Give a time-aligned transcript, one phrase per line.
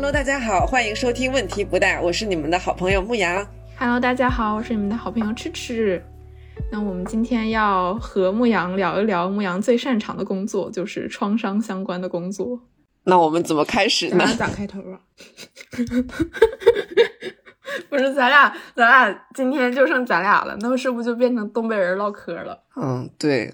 [0.00, 3.46] Hello，大家好，欢迎收听问题不大，我是你们的好朋友牧羊。
[3.76, 6.02] Hello，大家好，我是你们的好朋友吃吃。
[6.72, 12.58] 那我们今天要和牧羊聊一聊牧羊最擅长的工作，就是创伤相关的工作。
[13.04, 14.26] 那我们怎么开始呢？
[14.38, 14.98] 咋开头啊？
[17.90, 22.58] 不是咱俩，咱俩今天就剩咱俩了，那么是不是就变成东北人唠嗑了？
[22.74, 23.52] 嗯，对，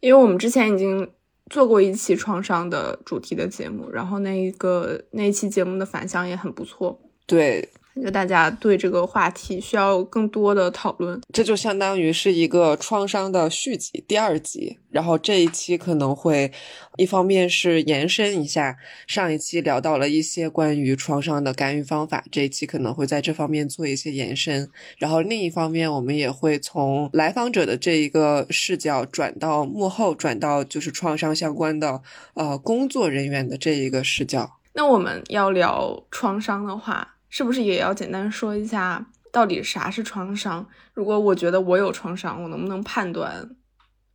[0.00, 1.10] 因为我们之前已经
[1.50, 6.98] 做过一期创伤的主题的节目，然后那一个那一期节目的反响也很不错。
[7.26, 7.68] 对。
[8.02, 14.78] 就大家对这个话题需要更多的讨论，这就相当于是一个创伤的续集，第二集。
[14.90, 16.50] 然后这一期可能会，
[16.96, 18.76] 一方面是延伸一下
[19.06, 24.68] 上一期聊到了一些关于创伤的干预方法，这一期可能会在这方面做一些延伸。
[24.98, 32.02] 然后另一方面，我们也会从来访者的这一个视角转到幕后，转到就是创伤相关的
[32.34, 34.58] 呃工作人员的这一个视角。
[34.72, 37.16] 那我们要聊创伤的话。
[37.30, 40.66] 是不是也要简单说一下到底啥是创伤？
[40.92, 43.48] 如果我觉得我有创伤，我能不能判断？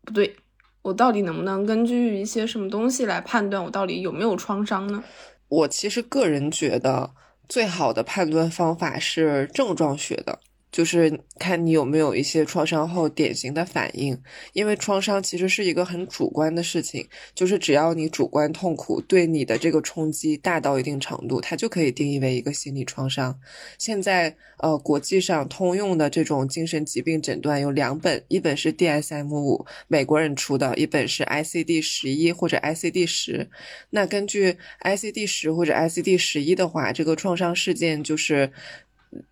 [0.04, 0.36] 不对，
[0.84, 5.04] 我到底能不能根据一些什么东西来判断我到底有没有创伤呢？
[5.48, 7.12] 我其实个人觉得
[7.48, 10.40] 最好的判断方法是症状学的。
[10.76, 23.40] 就是看你有没有一些创伤后典型的反应，因为创伤其实是一个很主观的事情，就是只要你主观痛苦对你的这个冲击大到一定程度，它就可以定义为一个心理创伤。
[23.78, 33.50] 现在呃，国际上通用的这种精神疾病诊断有两本，一本是 DSM 五，美国人出的，一本是 ICD 十一或者 ICD 十。
[33.92, 38.52] 那根据 ICD 十或者 ICD 十一的话，这个创伤事件就是。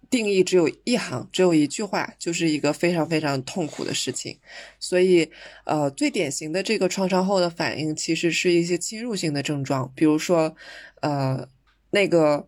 [0.10, 4.38] 定义只有一行，只有一句话，就是一个非常非常痛苦的事情。
[4.80, 5.28] 所以，
[5.66, 10.56] 呃，最典型的这个创伤后的反应，其实是一些侵入性的症状，比如说，
[11.02, 11.48] 呃，
[11.90, 12.48] 那个，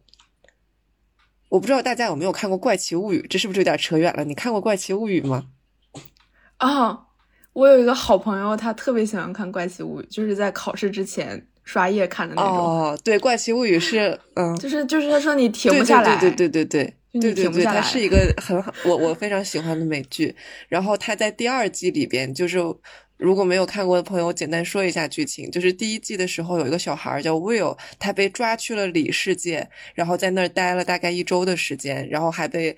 [1.50, 4.24] 我不知道大家有没有看过《怪奇物语》，这是不是有点扯远了？
[4.24, 5.47] 你看过《怪奇物语》吗？
[6.57, 7.07] 啊，
[7.53, 12.51] 我有一个好朋友，他特别喜欢看《怪奇物语》，就是在考试之前刷夜看的那种。
[12.51, 16.84] 哦，对，《怪奇物语》是，嗯，就是就是他说你停不下来，对对对对对。
[16.84, 20.35] 对对对对，它是一个很好，我我非常喜欢的美剧。
[20.67, 22.57] 然后它在第二季里边，就是
[23.17, 25.49] 如果没有看过的朋友，简单说一下剧情。
[25.49, 32.75] 就是第一季的时候，有一个小孩叫 Will，他被抓去了里世界，然后在那儿待了大概一周的时间，然后还被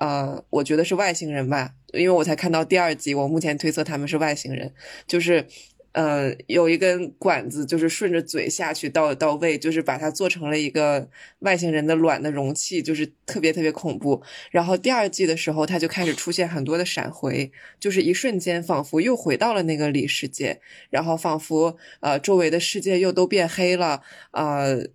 [0.00, 4.72] 呃，我觉得是外星人吧，因为我才看到第二集，我目前推测他们是外星人，
[5.06, 5.46] 就是。
[5.92, 11.08] 呃，有一根管子，就是顺着嘴下去到到胃，就是把它做成了一个
[11.40, 14.22] 外星人的卵的容器，就是特别特别恐怖。
[14.52, 24.86] 然后第二季的时候，它就开始出现很多的闪回，就是一瞬间仿佛又回到了那个里世界，然后仿佛呃周围的世界又都变黑了，呃，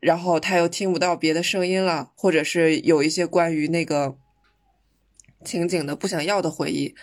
[0.00, 4.16] 然后他又听不到别的声音了，或者是有一些关于那个
[5.44, 6.94] 情景的不想要的回忆。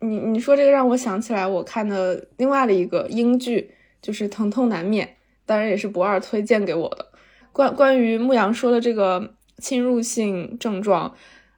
[0.00, 5.06] 你你说这个让我想起来我看的另外的一个英剧，就是《疼痛难免》，
[5.44, 7.06] 当然也是不二推荐给我的。
[7.52, 11.14] 关关于牧羊说的这个侵入性症状，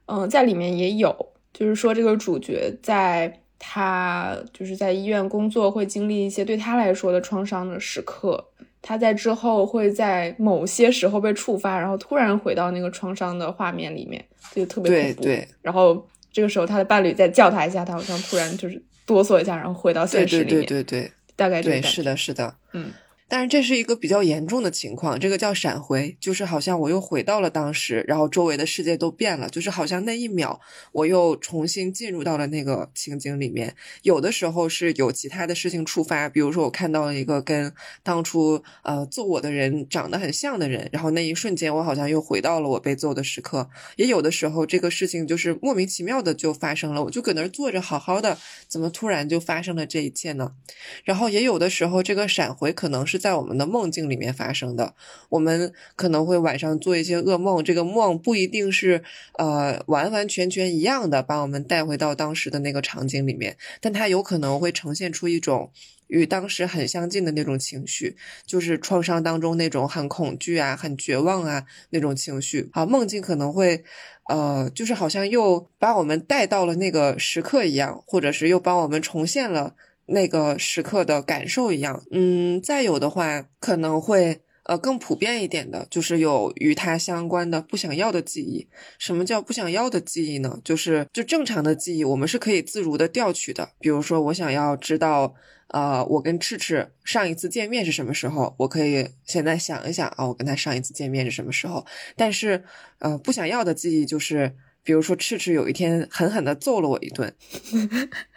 [0.07, 8.43] 嗯，在里面也有，就是说这个主角在他就是在医院工作，会经历一些对他来说的创伤的时刻，
[8.81, 15.21] 他在之后会在某些时候被触发，然后突然回到那个创伤的画面里面，就特别恐怖。
[15.23, 16.05] 对对，然后。
[16.33, 20.65] 这个时候，他的伴侣再叫他一下，他好像突然就是哆嗦一下，然后回到现实里面。
[20.65, 22.91] 对对对对，大概对，是的，是的，嗯。
[23.33, 30.61] 但是这是一个比较严重的情况，这个叫闪回，就是好像我又回到了当时，然后周围的世界都变了，就是好像那一秒
[30.91, 33.75] 我又重新进入到了那个情景里面。
[34.03, 37.73] 有的时候是有其他的事情触发，比如说我看到了一个跟
[38.03, 43.67] 当初呃揍我的人长得很像的人，然后那一瞬间我好像又回到了我被揍的时刻。
[43.95, 50.51] 也有的时候这个事情就是莫名其妙的就发生了，我就搁那儿坐着好好的，怎么突然就发生了这一切呢？
[51.03, 53.22] 然后也有的时候这个闪回可能是。
[53.23, 54.93] 在我们的梦境里面发生的，
[55.29, 59.01] 我们可能会晚上做一些噩梦，这个梦不一定是
[59.37, 65.71] 呃完完全全一样的，把我们带回到当时的那个场景里面，但它有可能会呈现出一种
[66.07, 72.69] 与当时很相近的那种情绪，就是创伤当中那种很恐惧啊、很绝望啊那种情绪。
[72.73, 73.85] 好，梦境可能会
[74.27, 79.75] 呃，就是好像又把我们带到了那个时刻一样，或者是又帮我们重现了。
[80.05, 88.65] 那个时刻的感受一样，嗯，再有的话可能会呃，更普遍一点的，就是有与它相关的不想要的记忆。
[88.97, 90.57] 什么叫不想要的记忆呢？
[90.63, 93.69] 就是就正常的记忆，我们是可以自如的调取的。
[93.79, 95.35] 比如说，我想要知道，
[95.67, 101.85] 呃，我跟赤赤上一次见面是什么时候，我可以现在想一想啊，我跟他上一次见面是什么时候。
[102.15, 102.63] 但是，
[102.99, 107.33] 呃，不想要的记忆就是，比如说赤赤有一天狠狠的揍了我一顿，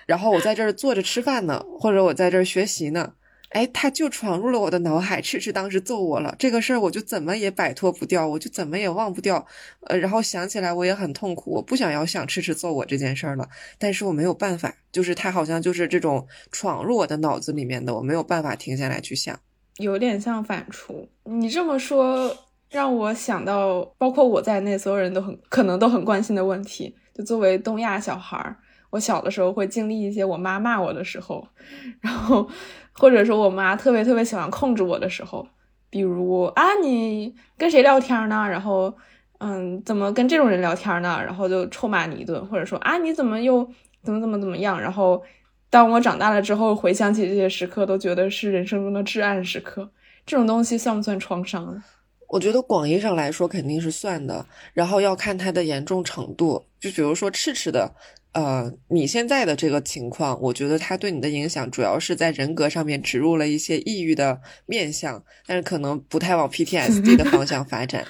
[0.07, 3.13] 然后我在这儿坐着吃饭呢，或者我在这儿学习呢。
[3.51, 9.47] 哎，他就闯入了我的脑海，赤赤当时揍我了，这个事儿我就怎么也摆脱不掉，我就怎么也忘不掉。
[9.83, 13.49] 呃，然后想起来我也很痛苦，我不想要想赤赤揍我这件事儿了，
[13.79, 19.39] 但是我没有办法，就是他好像就是这种闯入我的脑子里面的，我没有办法停下来去想，
[19.77, 21.07] 有点像反刍。
[21.25, 22.37] 你这么说
[22.71, 28.57] 让我想到，包括我在内，所有人都很可能都很关心的问题，就作为东亚小孩儿，
[28.91, 31.47] 我小的时候会经历一些我妈骂我的时候，
[32.01, 32.49] 然后。
[32.99, 35.47] 或者说我妈特别特别喜欢控制我的时候，
[35.91, 38.49] 比如啊，你跟谁聊天呢？
[38.49, 38.91] 然后，
[39.37, 41.21] 嗯，怎么跟这种人聊天呢？
[41.23, 43.63] 然后就臭骂你一顿，或者说啊，你怎么又
[44.03, 44.81] 怎么怎么怎么样？
[44.81, 45.23] 然后，
[45.69, 49.91] 当我长大了之后，回想起这些时刻，都觉得是人生中的至暗时刻。
[50.25, 51.83] 这种东西算不算创伤？
[52.29, 56.65] 我觉得广义上来说肯定是算的，然后要看它的严重程度。
[56.81, 57.95] 就比如说赤赤的。
[58.33, 68.05] 呃，你现在的这个情况，我觉得它对你的影响主要是在人格上面植入了一些抑郁的面相，但是可能不太往 PTSD 的方向发展。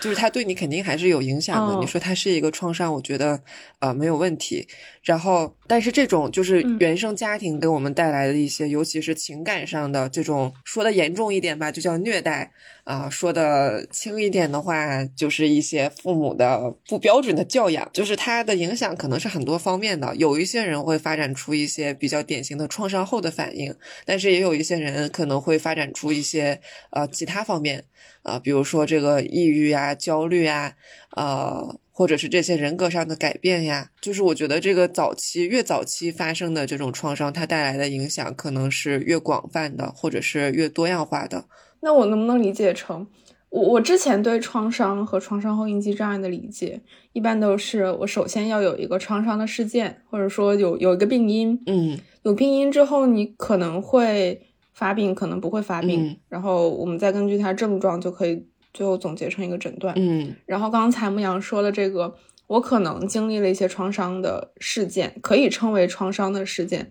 [0.00, 1.78] 就是它对你肯定还是有影响的。
[1.78, 3.40] 你说它是一个创伤，我觉得
[3.78, 4.66] 呃没有问题。
[5.04, 12.50] 然后，但是这种就是原生家庭给我们带来的一些，尤其是情感上的这种，说的严重一点吧，就叫虐待
[12.84, 17.90] 啊；说的轻一点的话，就是一些父母的不标准的教养。
[17.92, 20.14] 就是它的影响可能是很多方面的。
[20.16, 26.60] 有一些人会发展出一些比较典型的创伤后的反应，但是也有一些人可能会发展出一些
[26.90, 27.84] 呃其他方面。
[28.22, 30.72] 啊，比如说这个抑郁啊、焦虑啊，
[31.14, 41.44] 呃，或者是这些人格上的改变呀，就是我觉得这个早期越早期发生的这种创伤，它带来的影响可能是越广泛的，或者是越多样化的。
[41.84, 43.06] 那我能不能理解成，
[43.50, 46.80] 我我之前对创伤和创伤后应激障碍的理解，
[47.12, 54.40] 一般都是我首先要有一个创伤的事件，或者说有有一个病因，嗯，有病因之后，你可能会。
[54.74, 59.94] 发病可能不会发病，然后我们再根据它症状就可以最后总结成一个诊断。
[59.96, 62.12] 嗯，然后刚才牧羊说的这个，
[62.48, 66.90] 我可能经历了一些创伤的事件，可以称为创伤的事件，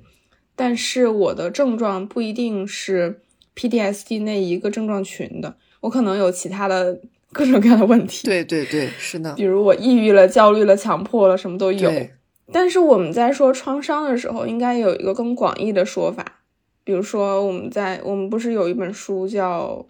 [0.56, 3.22] 但是我的症状不一定是
[3.56, 7.00] PTSD 那一个症状群的，我可能有其他的
[7.32, 8.28] 各种各样的问题。
[8.28, 11.92] 对对对，是的，比如我抑郁了、焦虑了、强迫了，什么都有。
[12.52, 16.42] 但是我们在说创伤的时候，应该有一个更广义的说法。
[16.84, 19.86] 比如说，我们在我们不是有一本书叫，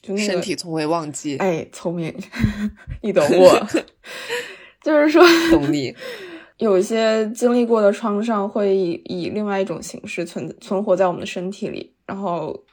[0.00, 1.36] 就那个身体从未忘记。
[1.36, 2.14] 哎，聪明，
[3.02, 3.68] 你懂我。
[4.82, 5.94] 就是说，懂你。
[6.56, 12.64] 有一些经历过的创伤会以以另外一种形式存存活在我们的身体里，然后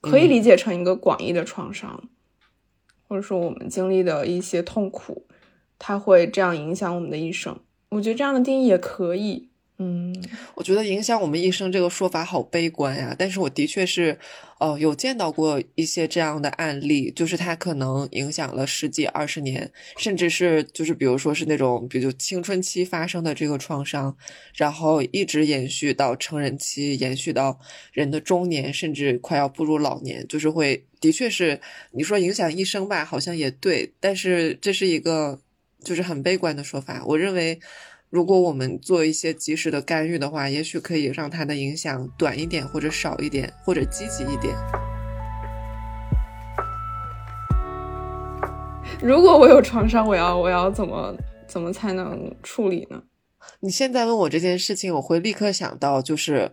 [0.00, 2.02] 可以理解成一个广义的创伤，
[3.06, 5.28] 或者说我们经历的一些痛苦，
[5.78, 7.56] 它会这样影响我们的一生。
[7.90, 9.51] 我觉得这样的定义也可以。
[9.82, 10.14] 嗯，
[10.54, 13.16] 我觉得影响我们一生这个说法好悲观呀。
[13.18, 14.16] 但是我的确是，
[14.60, 24.16] 哦，有见到过一些这样的案例，就是他可能影响了十几二十年，甚至是就是比如说是那种，比如青春期发生的这个创伤，
[24.54, 27.58] 然后一直延续到成人期，延续到
[27.92, 31.60] 人的中年，甚至快要步入老年，就是会的确是
[31.90, 33.92] 你说影响一生吧，好像也对。
[33.98, 35.40] 但是这是一个
[35.82, 37.58] 就是很悲观的说法，我认为。
[38.12, 44.54] 如果我们做一些及时的干预的话，也许可以让它的影响短一点，或者少一点，或者积极一点。
[49.00, 51.16] 如果我有创伤，我要我要怎么
[51.46, 53.02] 怎么才能处理呢？
[53.60, 56.52] 你现在问我这件事情，我会立刻想到就是。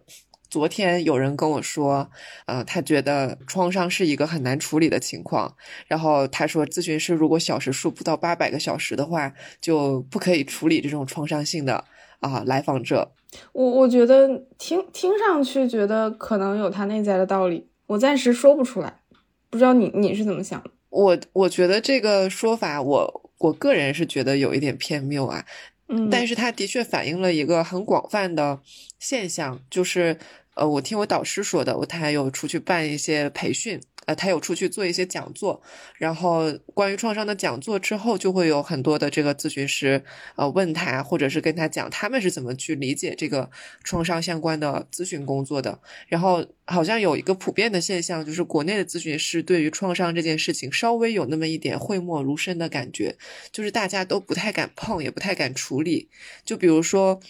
[0.49, 2.09] 昨天有人跟我说，
[2.47, 5.55] 呃，他觉得创伤是一个很难处理的情况。
[5.87, 11.85] 然后他说，咨询师如果小时数不到八百个小时的话，就不可以处理这种创伤性的
[12.19, 13.11] 啊来访者。
[13.53, 14.27] 我我觉得
[14.57, 19.01] 听听上去觉得可能有他内在的道理，我暂时说不出来，
[19.51, 20.71] 不知道你你是怎么想的？
[20.89, 25.45] 我我觉得这个说法，我我个人是觉得有一点偏谬啊。
[25.91, 28.59] 嗯，但是它的确反映了一个很广泛的
[28.97, 30.17] 现象，就是。
[30.59, 35.61] 呃，我听我导师说的，我他有出去办一些培训，呃，他有出去做一些讲座，
[35.97, 40.03] 然后关于创伤的讲座之后，就会有很多的这个咨询师
[40.35, 43.49] 呃问他，或者是跟他讲他们是怎么去理解这个
[43.85, 45.79] 创伤相关的咨询工作的。
[46.09, 53.15] 然后好像有一个普遍的现象，就是国内的咨询师对于创伤这件事情稍微有那么一点讳莫如深的感觉，
[53.53, 56.09] 就是大家都不太敢碰，也不太敢处理。
[56.43, 57.21] 就比如说。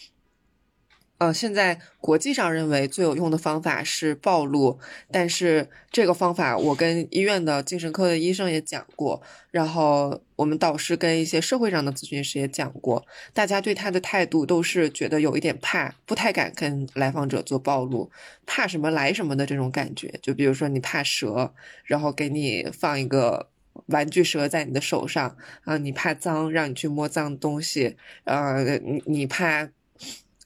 [1.20, 4.80] 呃，现在国际上认为最有用的方法是暴露，
[5.12, 9.22] 但是这个方法我跟医院的精神科的医生也讲过，
[9.52, 18.10] 然后我们导师跟一些社会上的咨询师也讲过，大家对他的态度都是觉得有一点怕，不太敢跟来访者做暴露，
[18.46, 20.18] 怕什么来什么的这种感觉。
[20.22, 23.50] 就比如说你怕蛇，然后给你放一个
[23.88, 25.36] 玩具蛇在你的手上
[25.66, 29.68] 啊，你怕脏，让你去摸脏东西，呃，你你怕。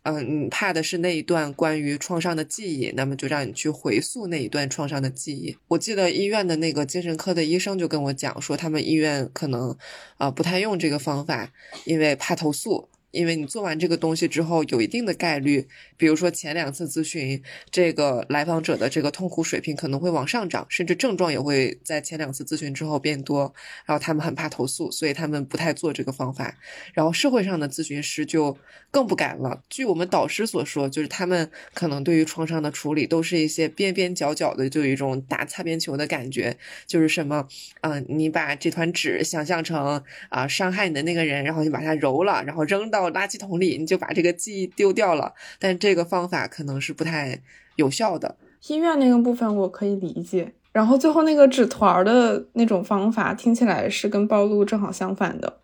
[0.03, 5.57] 嗯，你怕的是那一段关于创伤的记忆，那么就让你去回溯那一段创伤的记忆。
[5.69, 9.75] 我记得医院的那个精神科的医生就跟我讲说，他们医院可能
[10.17, 11.51] 啊不太用这个方法，
[11.85, 12.89] 因为怕投诉。
[13.13, 15.67] 因为你做完这个东西之后，有一定的概率，
[15.97, 23.53] 比如说前两次咨询，这个来访者的这个痛苦水平可能会往上涨，甚至症状也会在前两次咨询之后变多。
[23.85, 26.57] 然后他们很怕投诉，所以他们不太做这个方法。
[26.95, 28.57] 然后社会上的咨询师就
[28.89, 29.61] 更不敢了。
[29.69, 37.47] 据我们导师所说，就是他们可能对于创伤的处理都是一些边边角角的，就有一种打擦边球的感觉，就是什么，
[37.81, 43.02] 嗯，你把这团纸想象成啊伤害你的那个人，然后你把它揉了，然后扔到。
[43.11, 45.33] 垃圾桶里，你就把这个记忆丢掉了。
[45.59, 47.41] 但这个方法可能是不太
[47.75, 48.37] 有效的。
[48.67, 55.59] 医院那个部分我可以理解，然后最后那个纸团的那种方法听起来是跟暴露正好相反的，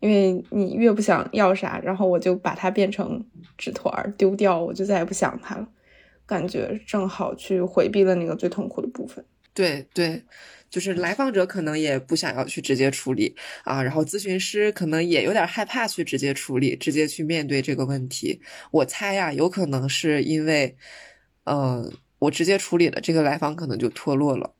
[0.00, 3.24] 因为你越不想要啥，然后我就把它变成
[3.58, 5.66] 纸团丢掉，我就再也不想它了，
[6.24, 9.24] 感觉正好去回避了那个最痛苦的部分。
[9.52, 10.22] 对对。
[10.68, 18.40] 就是来访者可能也不想要去直接处理啊，然后咨询师可能也有点害怕去直接处理，直接去面对这个问题。
[18.70, 20.76] 我猜呀，有可能是因为，
[21.44, 24.54] 呃，我直接处理了，这个来访可能就脱落了。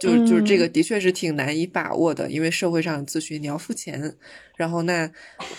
[0.00, 4.16] 就就是这个的确是挺难以把握的，因为社会上咨询你要付钱，
[4.56, 5.08] 然后那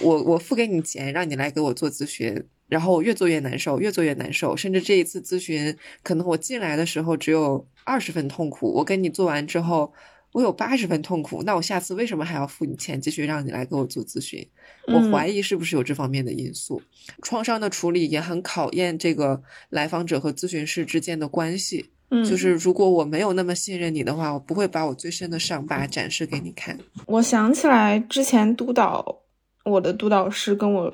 [0.01, 2.45] 我我付给你钱，让你来给我做咨询。
[2.67, 9.93] 然后我越做越难受，越做越难受，甚至这一次咨询，可能我进来的时候只有二十分痛苦，我跟你做完之后，
[10.31, 14.43] 我有八十分痛苦，那我下次为什么还要付你钱，继续让你来给我做咨询？
[14.87, 16.81] 我怀疑是不是有这方面的因素。
[17.21, 19.39] 创伤的处理也很考验这个
[19.69, 26.79] 来访者和咨询师之间的关系，就是如果我没有那么信任你的话，我不会把我最深的伤疤展示给你看。
[27.05, 29.21] 我想起来之前督导
[29.65, 30.91] 我的督导师跟我。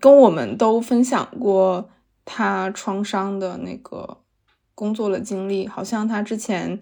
[0.00, 1.90] 跟我们都分享过
[2.24, 4.18] 他创伤的那个
[4.74, 6.80] 工作的经历，好像他之前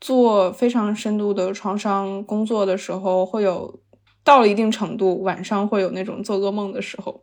[0.00, 3.80] 做非常深度的创伤工作的时候，会有
[4.24, 7.22] 到了一定程度，晚上会有那种做噩梦的时候，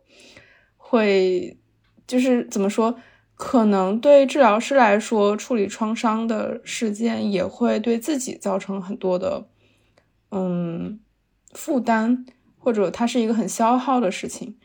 [0.76, 1.58] 会
[2.06, 2.96] 就是怎么说，
[3.34, 9.46] 可能对治疗师来说，处理创伤的事件也会对自己造成很多的
[10.30, 10.98] 嗯
[11.52, 12.24] 负担，
[12.58, 14.56] 或者它是一个很消耗的事情。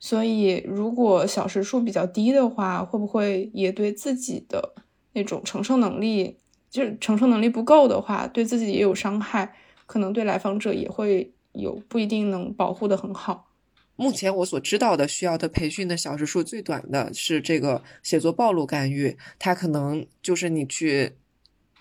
[0.00, 4.74] 所以，如果小时数比较低的话，会不会也对自己的
[5.12, 6.36] 那种承受能力，
[6.70, 9.54] 就是承受能力不够的话，对自己也有伤害，
[9.86, 13.50] 可能对来访者也会有不一定能保护的很好。
[13.96, 21.17] 目前我所知道的需要的培训的小时数最短的是这个写作暴露干预，它可能就是你去。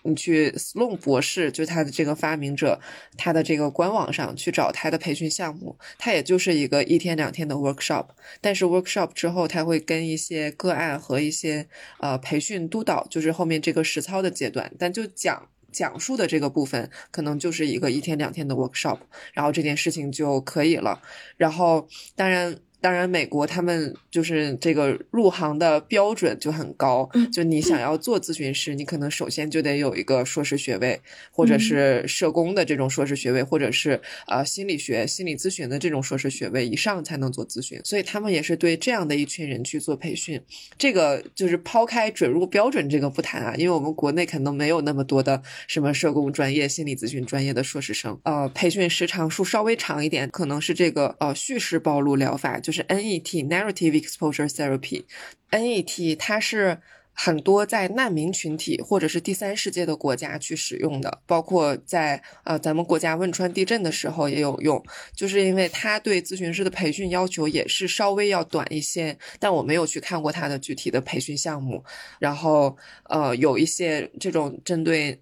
[0.07, 2.79] 你去 Sloan 博士，就他的这个发明者，
[3.17, 8.07] 他的这个官网上去找他的培训项目，他也就是一个一天两天的 workshop，
[8.39, 11.67] 但是 workshop 之后他会跟一些个案和一些
[11.99, 18.99] 呃培训督导，就是后面这个实操的阶段，但就讲讲述的这个部分，可能就是一个一天两天的 workshop，
[19.33, 21.01] 然后这件事情就可以了，
[21.35, 22.57] 然后当然。
[22.79, 27.09] 当然，美国他们就是这个入行的标准就很高。
[27.33, 37.81] 就你想要做咨询师，你可能首先就得有一个硕士学位，或者是社工的这种硕士学位，或者是呃心理学、心理咨询的这种硕士学位以上才能做咨询。
[37.83, 40.39] 所以他们也是对这样的一群人去做培训。
[40.77, 48.17] 这个就是抛开准入标准这个不谈啊，因为我们国内可能没有那么多的什么社工专业、心理咨询专业的硕士生。
[48.23, 52.61] 呃，培训时长数稍微长一点，可能是这个呃叙事暴露疗法。
[52.67, 56.77] 就是 NET Narrative Exposure Therapy，NET 它是
[57.13, 64.83] 很多在难民群体或者是第三世界的国家去使用的，包括在呃咱们国家汶川地震的时候也有用，
[65.15, 71.81] 就是因为它对咨询师的培训要求也是稍微要短一些，但我没有去看过它的具体的培训项目，
[72.19, 75.17] 然后呃有一些这种针对。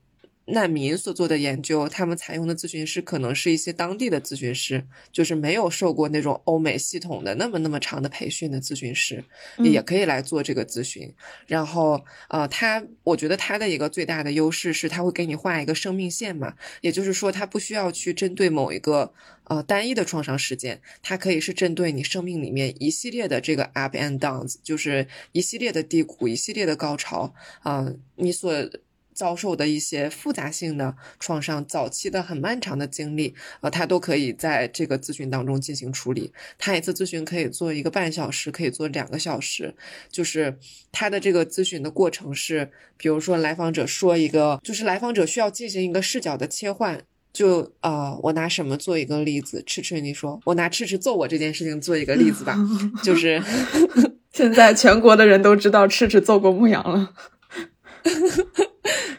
[0.48, 9.24] 难民所做的研究，他们采用的咨询师可能是一些当地的咨询师，就是没有受过那种欧美系统的那么那么长的培训的咨询师，
[9.58, 11.12] 也可以来做这个咨询。
[11.48, 12.00] 然后，
[12.30, 19.12] 呃，他我觉得他的一个最大的优势是他会给你画一个生命线嘛，也就是说，他不需要去针对某一个
[19.46, 27.34] 呃单一的创伤事件，它可以是针对你生命里面一系列的这个 up and downs，就是一系列的低谷，一系列的高潮
[27.64, 28.70] 啊，你所。
[29.16, 36.32] 遭受的一些复杂性的创伤，早期的很漫长的经历，呃，他都可以在这个咨询当中进行处理。
[36.60, 39.74] 他一次咨询可以做一个半小时，可以做两个小时。
[40.12, 40.60] 就是
[40.92, 47.02] 他的这个咨询的过程是，比如说来访者说一个，就是来访者需要进行一个视角的切换。
[47.32, 49.62] 就啊，我拿什么做一个例子？
[49.66, 52.58] 赤赤，你说我拿赤赤揍我这件事情做一个例子吧。
[53.04, 53.42] 就是
[54.32, 57.14] 现在全国的人都知道赤赤揍过牧羊了。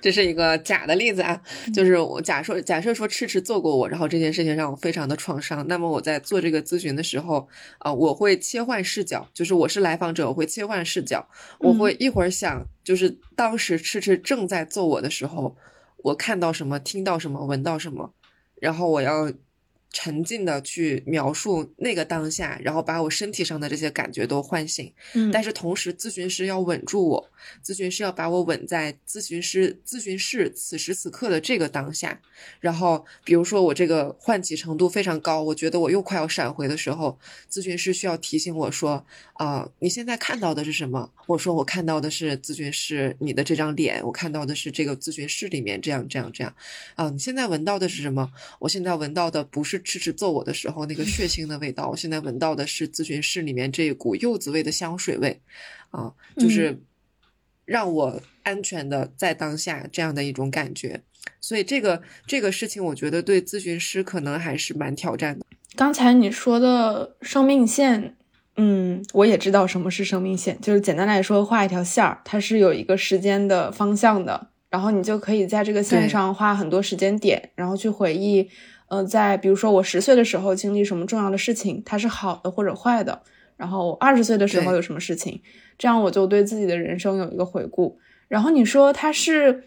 [0.07, 1.43] 这是一个假的例子啊，
[1.75, 5.67] 就是我假设假设说迟迟揍过我，然后这件事情让我非常的创伤。
[5.67, 7.49] 那么我在做这个咨询的时候，
[7.79, 15.57] 啊，我会切换视角，就是我是来访者，我会切换视角，我会一会儿想，就是当时迟迟正在揍我的时候，
[15.97, 18.15] 我看到什么，听到什么，闻到什么，
[18.61, 19.29] 然后我要。
[19.99, 24.93] 沉浸的去描述那个当下，然后把我身体上的这些感觉都唤醒。
[25.15, 27.31] 嗯，但是同时，咨询师要稳住我，
[27.65, 32.21] 咨询师要把我稳在咨询师咨询室此时此刻的这个当下。
[32.61, 37.19] 然后，比如说我这个唤起程度非常高，我觉得我又快要闪回的时候，
[37.51, 39.07] 咨询师需要提醒我说
[39.39, 46.55] ：“啊，你现在看到的是什么？”我说：“我看到的是咨询师你的这张脸，我看到的是这个咨询室里面这样这样这样。
[46.97, 48.31] 啊，你现在闻到的是什么？
[48.59, 55.41] 我现在闻到的不是。”吃吃揍我的时候，那个血 腥的味道，我现在闻到的是咨询室里面这一股柚子味的香水味，
[55.91, 56.77] 啊，就是
[57.65, 61.01] 让我安全的在当下这样的一种感觉。
[61.41, 65.47] 所以这个这个事情，我觉得对咨询师可能还是蛮挑战的。
[65.77, 68.17] 刚才你说的生命线，
[68.57, 78.49] 嗯，我也知道什么是生命线，就是简单来说，画一条线儿，它是有一个时间的方向的，然后你就可以在这个线上画很多时间点，然后去回忆。
[78.89, 83.21] 呃，在比如说我十岁的时候经历什么重要的事情，它是好的或者坏的，
[83.57, 85.43] 然后二十岁的时候有什么事情，
[85.77, 87.99] 这样我就对自己的人生有一个回顾。
[88.29, 89.65] 然后你说它是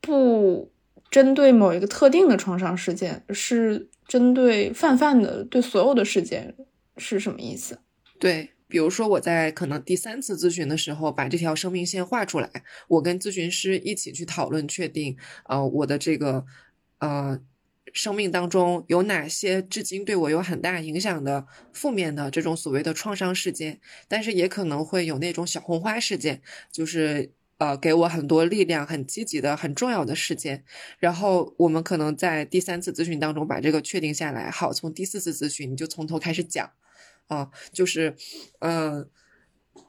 [0.00, 0.70] 不
[1.08, 6.54] 针对某一个特定的创伤事件，是针对泛泛的对所有的事件，
[6.96, 7.78] 是什么意思？
[8.18, 12.50] 对，比如说我在可能第三次咨询的时候，把这条生命线画出来，
[12.88, 16.44] 我跟咨询师一起去讨论，确定呃我的这个
[16.98, 17.40] 呃。
[17.94, 23.80] 生命当中有哪些至今对我有很大影响的负面的这种所谓的创伤事件？
[24.06, 30.64] 但是也可能会有那种小红花事件，就是呃给我很多力量、很积极的、很重要的事件。
[30.98, 34.50] 然后我们可能在第三次咨询当中把这个确定下来。
[34.50, 36.70] 好，从第四次咨询你就从头开始讲
[37.28, 38.14] 啊，就是
[38.58, 39.08] 嗯，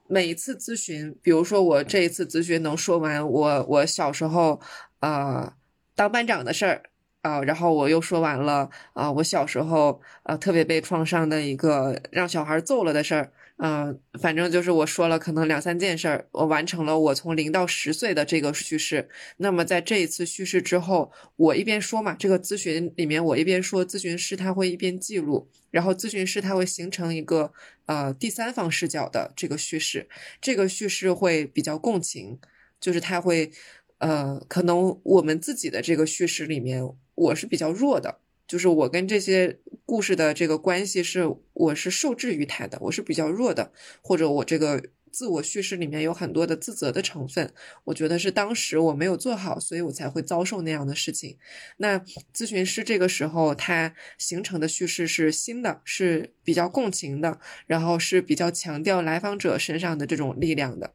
[0.07, 4.61] 每一次咨询，比如说我这一次咨询能说完我我小时候
[4.99, 5.53] 呃
[5.95, 6.83] 当班长的事儿。
[7.21, 19.09] 啊，然后我又说完了啊，我小时候啊特别被创伤的一个让小孩揍了的事儿，嗯，反正就是我说了可能两三件事儿，我完成了我从零到十岁的这个叙事。
[19.37, 27.51] 那么在这一次叙事之后，我一边说嘛，这个咨询里面我一边说，咨询师他会一边记录，然后咨询师他会形成一个
[27.85, 30.07] 呃第三方视角的这个叙事，
[30.39, 32.39] 这个叙事会比较共情，
[32.79, 33.51] 就是他会
[33.97, 36.89] 呃可能我们自己的这个叙事里面。
[37.19, 43.71] 我是比较弱的，就是我跟这些故事的这个关系是，我是受制于他的，我是比较弱的，
[44.03, 47.51] 或者我这个自我叙事里面有很多的自责的成分，
[47.85, 51.39] 我觉得是当时我没有做好，所以我才会遭受那样的事情。
[51.77, 51.97] 那
[52.31, 60.93] 咨询师这个时候他形成的叙事是新的，是比较共情的，然后是比较强调来访者身上的这种力量的。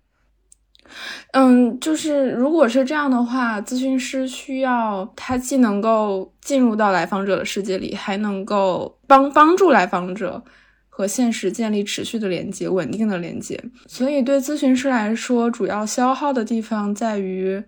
[1.33, 10.43] 嗯，就是如果是这样的话，咨询师需要他既能够进入到来访者的世界里，还能够帮帮助来访者
[10.89, 13.61] 和现实建立持续的连接、稳定的连接。
[13.87, 17.63] 所以，对咨询师来说，主要消耗的地方在于，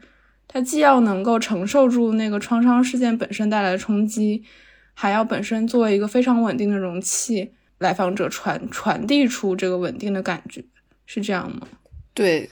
[0.46, 4.44] 他既要能够承受住那个创伤事件本身带来的冲击，
[4.94, 10.62] 还要本身作为一个非常稳定的容器，来访者传传递出这个稳定的感觉，
[11.07, 11.66] 是这样吗？
[12.14, 12.48] 对。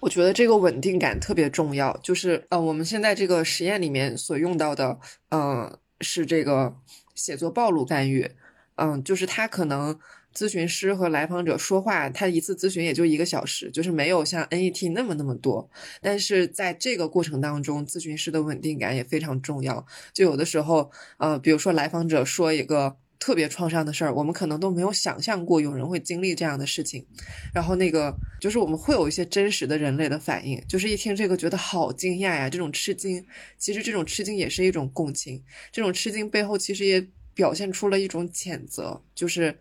[0.00, 4.98] 我觉得这个稳定感特别重要，就是呃，我们现在这个实验里面所用到的，
[5.30, 6.76] 嗯，是这个
[7.14, 8.30] 写作暴露干预，
[8.76, 9.98] 嗯，就是他可能
[10.32, 15.68] 咨询师和来访者说话，他一次咨询也就一个小时，就是没有像 NET 那么那么多。
[16.00, 19.84] 但是在这个过程当中，咨询师的稳定感也非常重要。
[20.12, 27.04] 就有的时候，呃，比如说来访者说一个特别创伤的事儿，我们可能都没有想象过有人会经历这样的事情。
[27.52, 33.26] 然后那个就是我们会有一些真实的人类的反应，就是一听这个觉得好惊讶呀，这种吃惊，
[33.58, 35.42] 其实这种吃惊也是一种共情。
[35.72, 37.04] 这种吃惊背后其实也
[37.34, 39.58] 表现出了一种谴责，就是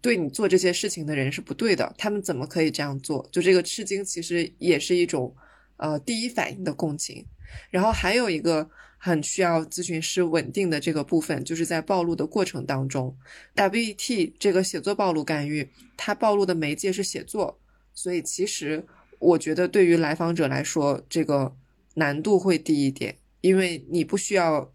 [0.00, 3.28] 对你做这些事情的人是不对的，他们怎么可以这样做？
[3.32, 5.34] 就这个吃惊其实也是一种
[5.78, 7.26] 呃第一反应的共情。
[7.70, 8.70] 然后还有一个。
[9.06, 13.16] 很需要咨询师稳定的这个部分，就是在暴露的过程当中
[13.54, 17.56] ，WET 这个写作暴露干预，它暴露的媒介是写作，
[17.94, 18.84] 所以其实
[19.20, 21.54] 我觉得对于来访者来说，这个
[21.94, 24.72] 难度会低一点，因为你不需要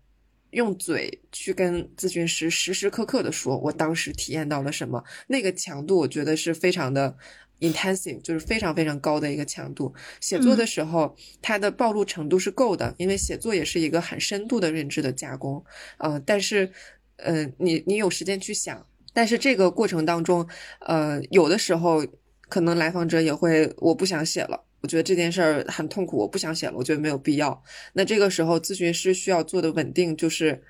[0.52, 7.18] 用嘴去跟咨询师时时刻刻的说我当时体验到了什么，那个强度我觉得是非常的。
[7.62, 9.94] Intensive 就是非常非常高的一个强度。
[10.20, 15.64] 写作的时候，它的暴露程度是够的，因为写作也是一个很深度的认知的加工。
[15.98, 16.70] 呃，但是，
[17.18, 20.46] 呃，你你有时间去想，但是这个过程当中，
[20.82, 22.06] 呃，有的时候
[22.50, 27.64] 可能来访者也会，我不想写了，我觉得这件事儿很痛苦，我不想写了，我觉得没有必要。
[27.94, 30.62] 那这个时候，咨询师需要做的稳定就是，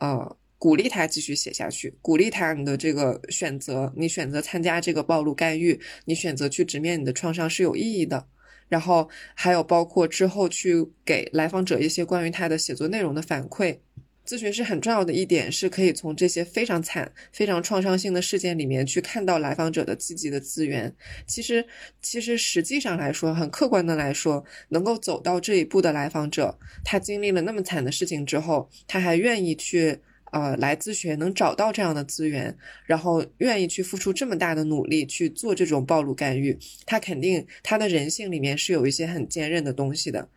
[0.00, 0.36] 呃。
[0.60, 8.26] 鼓励他继续写下去，鼓励他你的这个选择，你选择参加这个暴露干预，你选择去直面你的创伤是有意义的。
[8.68, 13.78] 然后还有包括之后去给来访者一些关于他的写作内容的反馈。
[14.26, 20.94] 咨询师很重要的一点是可以从这些非常惨、非常创伤性的事件里面去看到来访者的积极的资源。
[21.26, 21.66] 其实，
[22.02, 29.98] 其实实际上来说，很客观的来说，能够走到这一步的来访者，他经历了那么惨的事情之后，他还愿意去。
[30.32, 40.28] 呃，来咨询能找到这样的资源，然后愿意去付出这么大的努力去做这种暴露干预，他肯定他的人性里面是有一些很坚韧的东西的，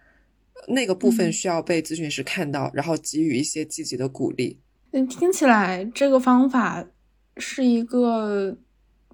[0.67, 4.58] 那个部分需要被咨询师看到，然后给予一些积极的鼓励。
[4.91, 6.84] 嗯，听起来这个方法
[7.38, 8.58] 是一个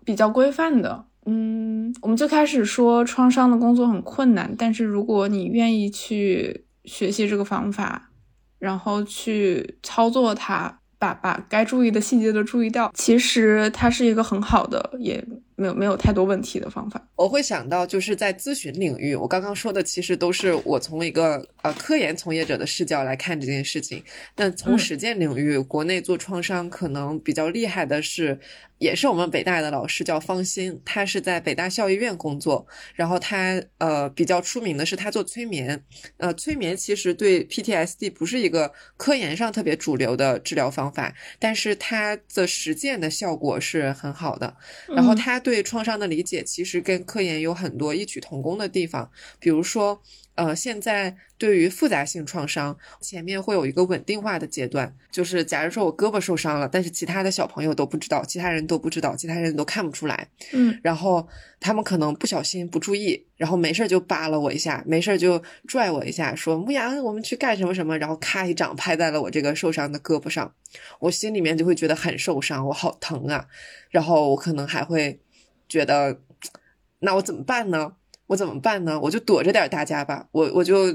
[0.06, 1.06] 比较规范的。
[1.26, 8.09] 嗯，我们最开始说创伤的工作很困难，但是如果你愿意去学习这个方法。
[8.60, 12.92] 然后去操作它，把把该注意的细节都注意到。
[12.94, 15.26] 其实它是一个很好的，也
[15.60, 17.06] 没有没有太多问题的方法。
[17.16, 24.04] 我会想到，就是在咨询领域，我刚刚说的其实都是我从一个呃科研从业者的视角来看这件事情。
[24.34, 28.40] 但从实践领域，国内做创伤可能比较厉害的是。
[28.80, 32.66] 也是我们北大的老师，叫方欣，他是在北大校医院工作。
[32.96, 35.78] 然后他呃比较出名的是他做催眠，
[36.16, 44.56] 呃催眠其实对 PTSD 不是一个科研上特别主流的治疗方法，但是它的实践的效果是很好的。
[44.88, 49.10] 然后他对创伤的理解其实跟科研有很多异曲同工的地方，
[49.40, 50.02] 比如说。
[50.36, 61.28] 呃，现在对于复杂性创伤，前面会有一个稳定化的阶段，就是假如说我胳膊受伤了，但是其他的小朋友都不知道，其他人都不知道，其他人都看不出来，嗯，然后
[61.60, 70.50] 他们可能不小心不注意，然后没事就扒了我一下，没事就拽我一下，说牧羊，我们去干什么什么，然后咔一掌拍在了我这个受伤的胳膊上，
[71.02, 73.46] 我心里面就会觉得很受伤，我好疼啊，
[73.90, 75.20] 然后我可能还会
[75.70, 76.20] 觉得，
[77.00, 77.94] 那我怎么办呢？
[78.28, 79.00] 我怎么办呢？
[79.00, 80.86] 我就躲着点大家吧，我我就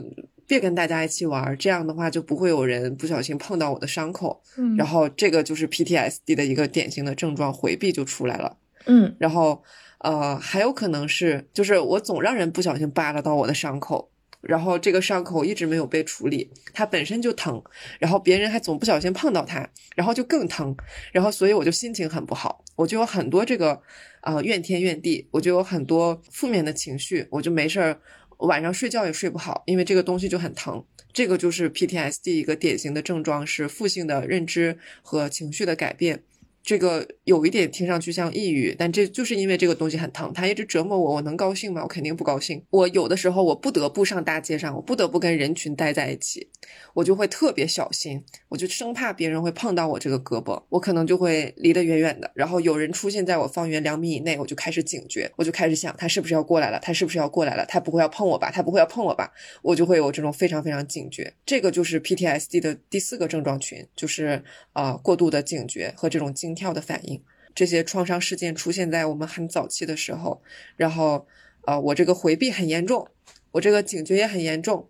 [0.46, 4.42] 别跟大家一起玩，这样的话就不会有人不小心碰到我的伤口。
[4.56, 8.56] 嗯，然后这个就是 PTSD 的一个典型的症状，回避就出来了。
[8.86, 9.62] 嗯，然后
[9.98, 14.10] 呃还有可能是，就是我总让人不小心扒拉到我的伤口，
[14.46, 17.62] 然后这个伤口一直没有被处理，它本身就疼，
[17.98, 20.76] 然后别人还总不小心碰到它，然后就更疼，
[21.12, 23.80] 然后所以我就心情很不好，我就有很多这个。
[24.24, 28.00] 啊，怨天怨地，我就有很多负面的情绪，我就没事儿，
[28.38, 30.82] 晚上睡觉也睡不好，因为这个东西就很疼。
[31.12, 36.22] 这个就是 PTSD 一个典型的症状，是负性的认知和情绪的改变。
[36.64, 41.14] 这个有一点听上去像抑郁，但这就是因为这个东西很疼，它一直折磨我。
[41.16, 41.82] 我能高兴吗？
[41.82, 42.64] 我肯定不高兴。
[42.70, 46.48] 我有的时候我不得不上大街上，我不得不跟人群待在一起，
[46.94, 52.30] 我就会特别小心，我就生怕别人会碰到我这个胳膊，我可能就会离得远远的。
[52.34, 56.80] 然后有人出现在我方圆两米以内，我就开始警觉，我就开始想他是不是要过来了？
[56.82, 57.66] 他是不是要过来了？
[57.66, 58.50] 他不会要碰我吧？
[58.50, 59.30] 他不会要碰我吧？
[59.60, 61.34] 我就会有这种非常非常警觉。
[61.44, 66.64] 这个就是 PTSD 的第四个症状群，就是啊过度的警觉和这种惊惊。
[66.64, 67.22] 跳的反应，
[67.54, 70.40] 这些创伤事件出现在我们很早期的时候，
[70.76, 71.26] 然后，
[71.66, 73.06] 呃，我这个回避很严重，
[73.52, 74.88] 我这个警觉也很严重，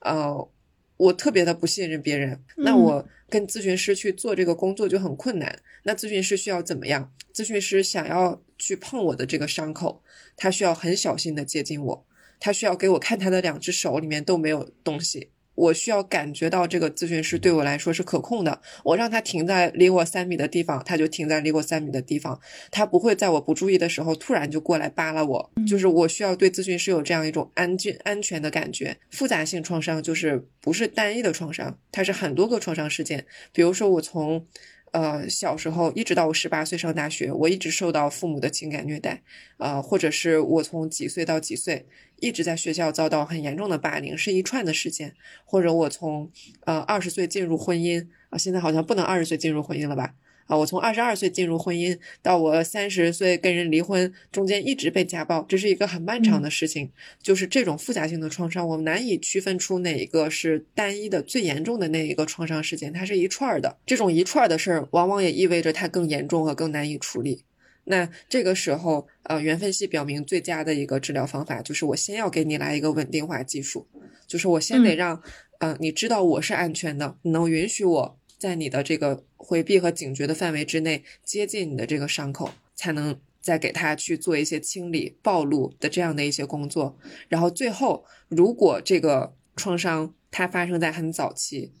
[0.00, 0.50] 呃，
[0.96, 5.56] 我特别的不信任别人，那我跟咨询师去做这个工作就很困难。
[5.84, 7.12] 那咨询师需要怎么样？
[7.32, 10.02] 咨询师想要去碰我的这个伤口，
[10.36, 12.06] 他需要很小心的接近我，
[12.40, 15.30] 他需要给我看他的两只手里面都没有东西。
[15.54, 18.60] 我需要感觉到这个咨询师对我来说是可控的。
[18.84, 22.40] 我让他停在离我三米的地方，他就停在离我三米的地方。
[22.70, 25.50] 他不会在我不注意的时候突然就过来扒拉我。
[25.68, 28.96] 就是我需要对咨询师有这样一种安静、安全的感觉。
[29.10, 33.26] 复杂性创伤就是不是单一的创伤，它是很多个创伤事件。
[33.52, 34.46] 比如说我从。
[34.92, 39.22] 呃，小时候一直到我十八岁上大学，我一直受到父母的情感虐待，
[39.56, 41.86] 呃，或者是我从几岁到几岁
[42.20, 46.30] 一直在学校遭到很严重的霸凌，是一串的事件，或者我从
[46.66, 50.14] 呃二十岁进入婚姻啊，现在好像不能二十岁进入婚姻了吧？
[50.46, 56.90] 啊，我从二十二岁进入婚姻到我三十岁跟人离婚，中间一直被家暴，这是一个很漫长的事情。
[57.22, 63.78] 就是这种复杂性的创伤，我们难以区分出哪一个是单一的最严重的那一个创伤事件，它是一串的。
[63.86, 67.44] 这种一串的事儿，往往也意味着它更严重和更难以处理。
[67.84, 73.86] 那这个时候，呃，原分析表明最佳的一个治疗方法就是我先要给你来一个稳定化技术，
[74.26, 75.20] 就是我先得让，
[75.58, 78.18] 呃，你知道我是安全的，你能允许我。
[78.42, 86.98] 在你的这个回避和警觉的范围之内接近你的这个伤口，才能再给他去做一些清理、暴露的这样的一些工作。
[87.28, 91.72] 然后最后，如果这个创伤它发生在很早期，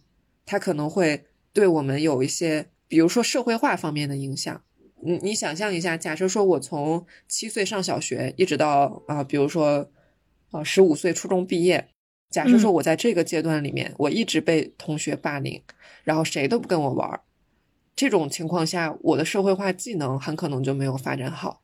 [0.46, 4.62] 它可能会对我们有一些，比如说社会化方面的影响。
[5.04, 9.90] 你你想象一下，假设说我从七岁上小学，一直到啊，比如说
[10.52, 11.88] 啊十五岁初中毕业。
[12.32, 15.62] 假设说，我在这个阶段里面，我一直被同学霸凌，
[16.02, 17.20] 然后谁都不跟我玩儿，
[17.94, 21.60] 这种情况下，我的社会化技能很可能就没有发展好，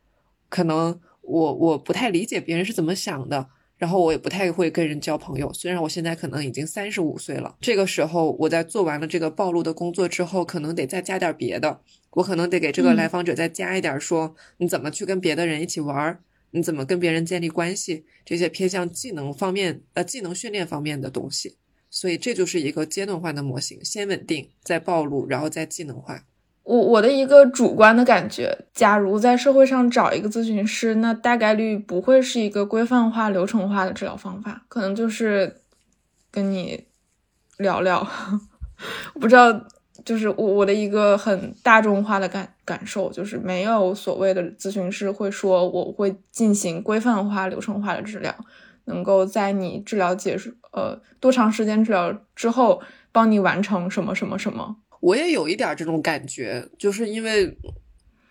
[0.51, 5.51] 可能我我不太理解别人是怎么想的，然后我也不太会跟人交朋友。
[5.53, 16.21] 虽然我现在可能已经三十五岁了，这个时候我在做完了这个暴露的工作之后，可能得再加点别的，我可能得给这个来访者再加一点，说你怎么去跟别的人一起玩儿。
[16.51, 18.05] 你怎么跟别人建立关系？
[18.25, 21.57] 这些偏向技能方面、呃技能训练方面的东西，
[21.91, 26.25] 所以这就是一个阶段化的模型，先稳定，再暴露，然后再技能化。
[26.65, 35.63] 我我的一个主观的感觉，假如在社会上找一个咨询师，那大概率不会是一个规范化、流程化的治疗方法，可能就是
[36.31, 36.85] 跟你
[37.57, 38.07] 聊聊，
[39.15, 39.67] 我不知道。
[40.05, 48.35] 就是我我的一个很大众化的感感受，就是没有所谓的咨询师会说我会进行规范化、流程化的治疗，
[48.85, 52.81] 能够在你治疗结束呃多长时间治疗之后
[53.11, 54.77] 帮你完成什么什么什么。
[55.01, 57.59] 我也有一点这种感觉，就是因为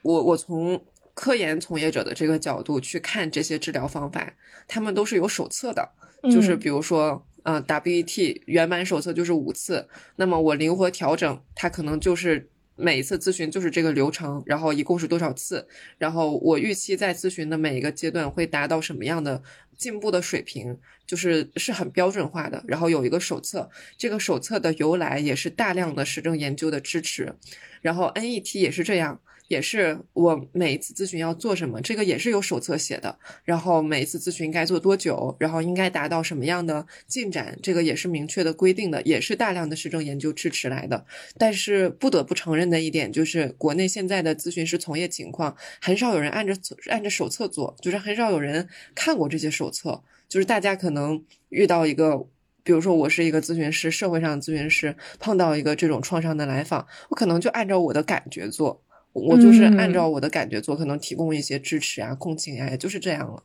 [0.01, 0.81] 我我从
[1.13, 4.33] 科研从业者的这个角度去看这些治疗方法，
[4.67, 5.89] 他们都是有手册的，
[6.31, 7.11] 就是比如说。
[7.11, 15.65] 嗯嗯，WET 原版手册就是五次，那么我灵活调整，它可能就是每一次咨询就是这个流程，然后一共是多少次，
[15.97, 19.41] 然后我预期在咨询的每一个阶段会达到什么样的
[19.77, 22.61] 进步的水平，就是是很标准化的。
[22.67, 27.33] 然后有一个手册，这个手册的由来也是大量的实证研究的支持，
[27.81, 29.21] 然后 NET 也是这样。
[29.47, 33.17] 也是我每一次咨询要做什么，这个也是有手册写的。
[33.43, 41.05] 然后每一次咨询该做多久，然后应该达到什么样的进展，这个也是明确的规定的，也是大量的实证研究支持来的。
[41.37, 46.53] 但是不得不承认的一点就是，国内现在的咨询师从业情况，很少有人按着
[46.89, 50.03] 按着手册做，就是很少有人看过这些手册。
[50.27, 52.17] 就是大家可能遇到一个，
[52.61, 58.83] 比如说我是一个咨询师，社会上的咨询师，碰到一个这种创伤的来访，我可能就按照我的感觉做。
[59.17, 63.43] 我就是按照我的感觉做，可能提供一些支持啊、共情啊，也就是这样了。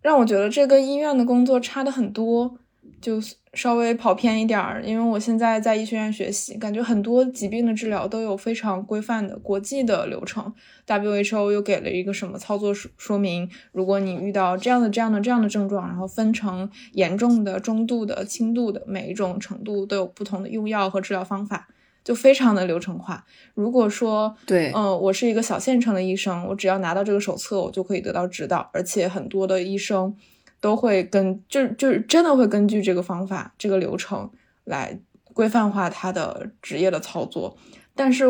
[0.00, 2.58] 让我觉得这跟医院的工作差的很多，
[3.02, 3.20] 就
[3.52, 4.82] 稍微跑偏一点儿。
[4.82, 10.52] 因为我现在在医学院学习，感觉很多疾病的治疗都有非常规范的国际的流程。
[10.86, 13.48] WHO 又给了一个什么操作说说明？
[13.72, 21.68] 如果你遇到这样的、这样的、这样的症状，然后分成严重的、中度的、轻度的，每一种程度都有不同的用药和治疗方法。
[22.02, 23.24] 就非常的流程化。
[23.54, 28.70] 如果说对，嗯，我是一个小县城的医生，我只要拿到这个手册，我就可以得到指导。
[28.72, 30.16] 而且很多的医生
[30.60, 34.30] 都会跟，就就是真的会根据这个方法、这个流程
[34.64, 34.98] 来
[35.34, 37.56] 规范化他的职业的操作。
[37.94, 38.24] 但是，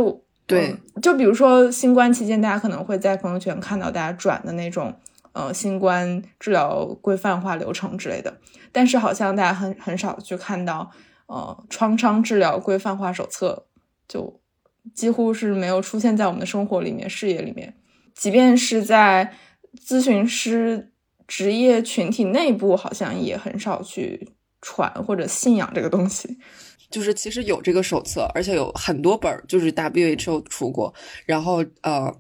[0.47, 4.93] 对，就比如说新冠期间，大家可能会在朋友圈看到大家转的那种，
[5.33, 8.37] 呃，新冠治疗规范化流程之类的。
[8.73, 10.91] 但是好像大家很很少去看到。
[11.31, 13.69] 呃，创伤治疗规范化手册
[14.09, 14.41] 就
[14.93, 17.73] 几乎是没有出现在我们的生活里面、视野里面。
[18.17, 19.33] 即便是在
[19.87, 20.91] 咨询师
[21.29, 26.37] 职业群体内部，好像也很少去传或者信仰这个东西。
[26.91, 30.93] 就是其实有这个手册，而且有很多本，就是 WHO 出过，
[31.27, 32.13] 然后呃，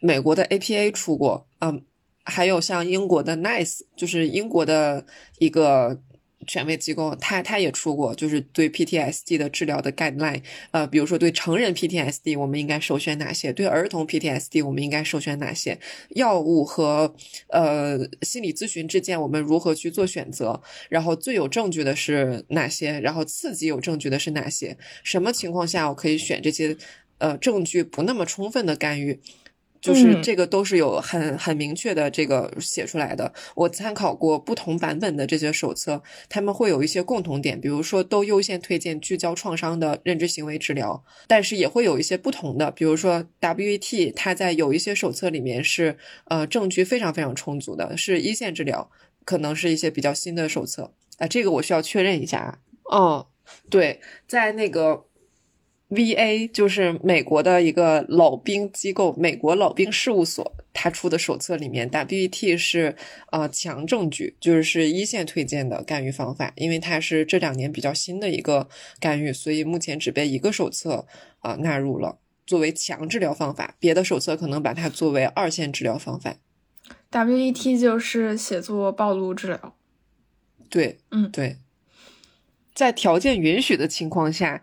[0.00, 1.84] 美国的 APA 出过，嗯，
[2.24, 5.04] 还有像英国的 NICE，就是英国的
[5.38, 6.00] 一个。
[6.46, 13.52] 权威机构，他他也出过，就是对 PTSD 的治疗的 guideline，呃，比如说对成人 PTSD，我们应该首选哪些？
[13.52, 15.78] 对儿童 PTSD，我们应该首选哪些？
[16.10, 17.14] 药物和
[17.48, 20.62] 呃心理咨询之间，我们如何去做选择？
[20.88, 23.00] 然后最有证据的是哪些？
[23.00, 24.78] 然后刺激有证据的是哪些？
[25.02, 26.76] 什么情况下我可以选这些？
[27.20, 29.18] 呃，证据不那么充分的干预？
[29.80, 33.32] 就是这个都是有很很明确的这个写出来的。
[33.54, 48.90] 我参考过不同版本的这些手册，他们会有一些共同点，比如说都优先推荐聚焦创伤的认知行为治疗，但是也会有一些不同的，比如说 WET，它在有一些手册里面是呃证据非常非常充足的，是一线治疗，
[49.24, 52.60] 可能是一些比较新的手册啊，这个我需要确认一下。
[52.84, 53.26] 哦，
[53.68, 55.07] 对，在那个。
[55.88, 56.46] V.A.
[56.48, 62.58] 就是美国的一个老兵机构，美国老兵事务所，他出的手册里面，W.E.T.
[62.58, 62.94] 是
[63.32, 68.68] 呃强证据，就是一线推荐的干预方法，因为它是这两年比较新的一个
[69.00, 71.06] 干预，所以目前只被一个手册
[71.38, 76.36] 啊纳入了作为强治疗方法，别的手册可能把它作为二线治疗方法。
[77.08, 77.78] W.E.T.
[77.78, 79.74] 就是写作暴露治疗，
[80.68, 81.56] 对，嗯，对，
[82.74, 84.62] 在条件允许的情况下，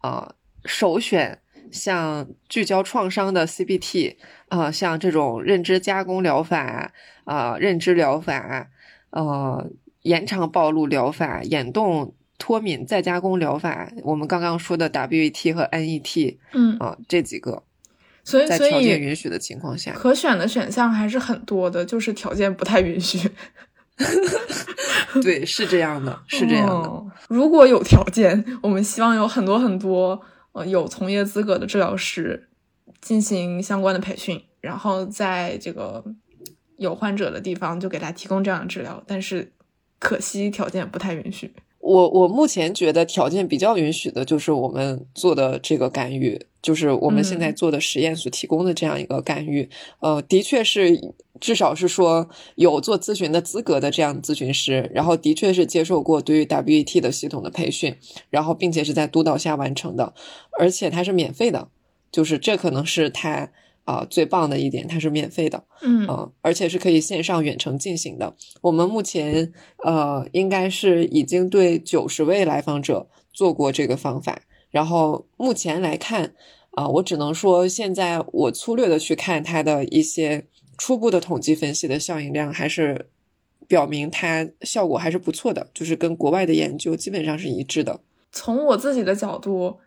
[0.00, 0.34] 啊。
[0.66, 1.38] 首选
[1.70, 4.16] 像聚焦创伤的 CBT
[4.48, 6.92] 啊，像这种认知加工疗法
[7.24, 8.68] 啊，认知疗法，
[9.10, 9.70] 呃，
[10.02, 17.64] 延长暴露疗法，眼动脱敏再加工疗法，我们刚刚说的 WET 和 NET，嗯啊，这几个，
[18.22, 23.28] 所以在条件允许的情况下，可选的选项还是很多的，就是条件不太允许。
[25.22, 27.04] 对，是这样的，是这样的。
[27.28, 30.22] 如果有条件，我们希望有很多很多。
[30.56, 32.48] 呃，有从业资格的治疗师
[33.02, 36.02] 进行相关的培训，然后在这个
[36.78, 39.52] 有患者的地方就给他提供这样的治疗，但是
[39.98, 41.52] 可惜条件不太允许。
[41.78, 49.70] 我我目前觉得条件比较允许的就是我们做的这个干预，就是我们现在做的实验所提供的这样一个干预。
[50.00, 57.94] 呃，的确是，至少是说有做咨询的资格的这样咨询师，然后的确是接受过对于 WET 的系统的培训，
[58.30, 60.12] 然后并且是在督导下完成的，
[60.58, 61.68] 而且它是免费的，
[62.10, 63.48] 就是这可能是它。
[63.86, 68.34] 啊，最棒的一点，它是免费的，嗯，而且是可以线上远程进行的。
[68.60, 69.52] 我们目前
[69.84, 74.40] 呃，应该是已经对九十位来访者做过这个方法。
[74.72, 76.34] 然后目前来看，
[76.76, 80.46] 啊，我只能说，现在我粗略的去看它的一些
[80.78, 83.08] 初步的统计分析的效应量，还是
[83.66, 88.00] 表明它效果还是不错的，就是跟国外的研究基本上是一致的。
[88.30, 89.78] 从我自己的角度。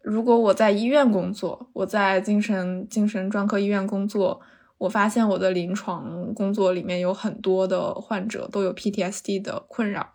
[0.00, 4.40] 如果我在医院工作，我在精神精神专科医院工作，
[4.78, 10.08] 我发现我的临床工作里面有很多的患者都有 PTSD 的困扰，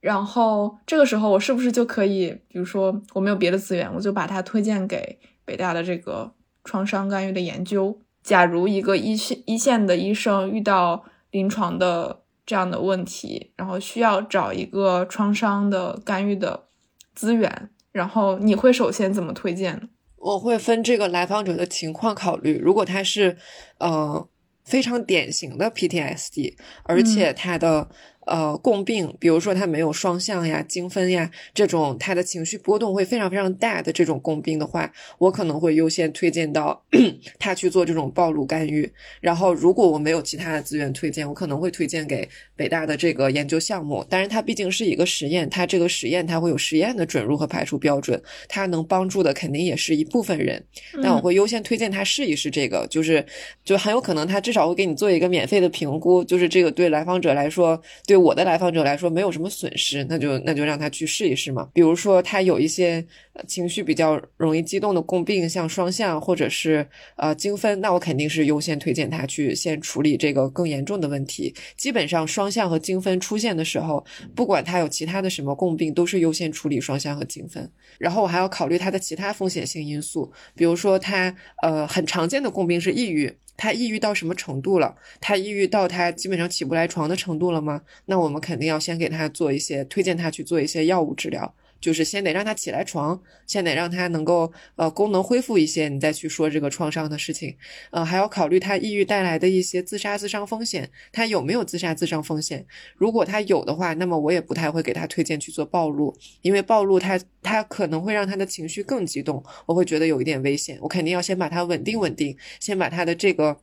[0.00, 5.18] 然后这个时候我是不是就可以，比如说我没有别的资源，我就把它推荐给
[5.50, 6.32] 北大的这个
[6.62, 7.98] 创伤干预的研究。
[8.22, 16.68] 假如一个一线一线的医生遇到临床的这样的问题，然后需要找一个创伤的干预的
[17.16, 17.70] 资源。
[17.90, 19.88] 然后你会首先怎么推荐？
[20.14, 22.56] 我会分这个来访者的情况考虑。
[22.56, 23.36] 如果他是，
[23.78, 24.28] 呃，
[24.62, 27.88] 非常典型的 PTSD，而且他的。
[28.26, 36.84] 呃，共病，比如说他没有双向呀、精分呀这种，他的情绪波动会非常非常大的这种共病的话，我可能会优先推荐到
[37.40, 38.92] 他去做这种暴露干预。
[39.20, 42.28] 然后，如果我没有其他的资源推荐，我可能会推荐给
[42.60, 44.04] 北大的这个研究项目。
[44.08, 50.62] 但是它毕竟是一个实验，它这个实验它会有实验的准入和排除标准，它能帮助的肯定也是一部分人。
[51.02, 53.24] 但我会优先推荐他试一试这个，就是
[53.64, 58.20] 就很有可能他至少会给你做一个免费的评估，就是这个对来访者来说，对。
[58.20, 61.66] 我的来访者来说没有什么损失，那就那就让他去试一试嘛。
[61.72, 63.02] 比如说他有一些
[63.48, 71.54] 情绪比较容易激动的共病，像双向或者是呃精分，那我肯定是优先推荐他去先处理这个更严重的问题。
[71.78, 77.70] 基本上双向和精分出现的时候，不管他有其他的什么共病，都是优先处理双向和精分。
[77.98, 83.32] 然后我还要考虑他的其他风险性因素，比如说他呃很常见的共病是抑郁。
[83.56, 84.96] 他抑郁到什么程度了？
[85.20, 87.82] 他抑郁到他基本上起不来床的程度了吗？
[88.06, 97.56] 那我们肯定要先给他做一些推荐，他去做一些药物治疗，就是先得让他起来床，先得让他能够呃功能恢复一些，你再去说这个创伤的事情。
[97.90, 102.66] 呃，还要考虑他抑郁带来的一些自杀自伤风险，他有没有自杀自伤风险？
[102.96, 110.78] 如果他有的话，那么我也不太会给他推荐去做暴露，因为暴露他他可能会让他的情绪更激动，我会觉得有一点危险。
[110.82, 113.60] 我肯定要先把他稳定稳定，先把他的这个。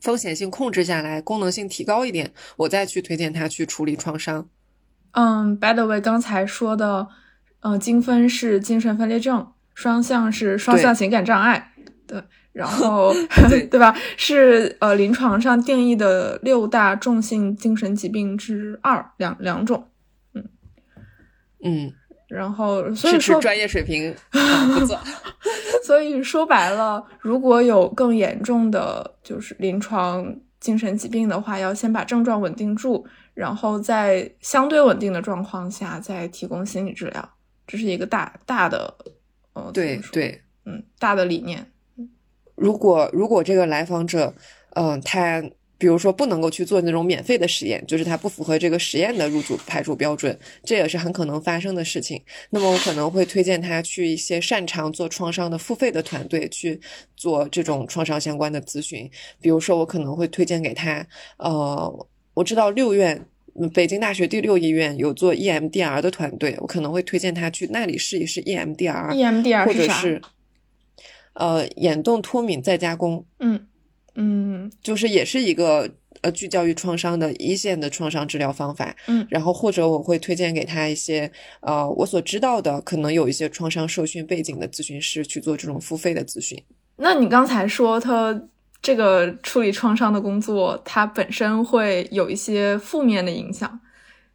[0.00, 4.48] 风险性控制下来，功能性提高一点，我再去推荐他去处理创伤。
[5.12, 7.06] 嗯，by the way，刚才说的，
[7.60, 11.72] 呃，精分是精神分裂症，双向是双向情感障碍，
[12.06, 13.12] 对，然后
[13.70, 13.96] 对吧？
[14.16, 19.88] 是呃，临床上定义的六大重性精神疾病之二，两两种。
[20.34, 20.44] 嗯
[21.64, 21.92] 嗯。
[22.28, 24.96] 然后，所以说专业水平不错。
[25.82, 33.04] 所以说白了，如果有更严重的就是临床精神疾病的话，要先把症状稳定住，
[33.40, 37.26] 然后在相对稳定的状况下再提供心理治疗。
[37.66, 38.94] 这是一个大大的，
[39.54, 41.66] 呃，对对，嗯，大的理念。
[42.54, 44.34] 如果如果这个来访者，
[44.74, 45.42] 嗯，他。
[45.80, 52.22] 比如说不能够去做那种免费的实验，就是他不符合这个实验的入组排除标准，这也是很可能发生的事情。
[52.50, 56.78] 那么我可能会推荐他去一些擅长做创伤的付费的团队去
[57.16, 59.10] 做这种创伤相关的咨询。
[59.40, 61.02] 比如说我可能会推荐给他，
[61.38, 63.26] 呃，我知道六院，
[63.74, 69.14] 北京大学第六医院有做 EMDR 的团队，我可能会推荐他去那里试一试 EMDR。
[69.14, 70.20] EMDR 或者是
[71.34, 73.24] 呃眼动脱敏再加工。
[73.38, 73.66] 嗯。
[74.16, 75.88] 嗯，就是也是一个
[76.20, 78.94] 呃聚焦于创伤的一线的创伤治疗方法。
[79.06, 81.30] 嗯，然后或者我会推荐给他一些
[81.60, 86.60] 呃我所知道的可能有一些创伤受训背景的咨询师去做这种付费的咨询。
[86.96, 88.38] 那你刚才说他
[88.82, 93.80] 这个处理创伤的工作，它本身会有一些负面的影响。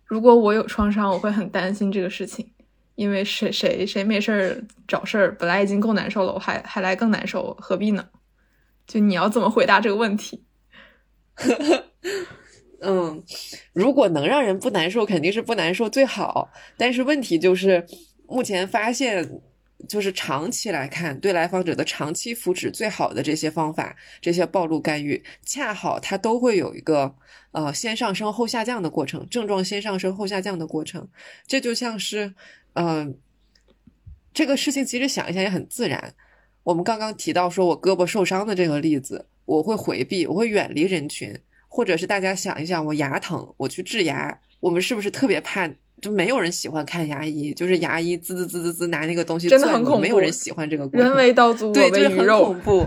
[0.06, 2.48] 如果我有创伤，我会很担心这个事情，
[2.94, 8.08] 因为谁谁谁没事儿找事儿，本来已经够难受了，我还还来更难受，何必呢？
[8.86, 10.44] 就你要怎么回答这个问题？
[12.82, 13.24] 嗯，
[13.74, 16.52] 如果能让人不难受，肯定是不难受最好。
[16.78, 17.84] 但是问题就是，
[18.28, 19.42] 目前发现，
[19.88, 27.16] 就是长期来看，对来访者的长期福祉最好的这些方法，这些暴露干预，恰好它都会有一个
[27.52, 31.08] 呃先上升后下降的过程，症状先上升后下降的过程。
[31.48, 32.34] 这就像是，
[32.74, 33.18] 嗯，
[34.34, 36.14] 这个事情其实想一想也很自然。
[36.64, 45.70] 我们刚刚提到说我胳膊受伤的这个例子，我会回避，我会远离人群，或者是大家想一想，我牙疼，我去治牙，我们是不是特别怕？
[46.06, 50.88] 就没有人喜欢看牙医，就是牙医滋滋滋滋滋拿那个东西，真的很恐怖，没有人喜欢这个。
[50.94, 52.86] 人为刀俎， 对，就是很恐怖。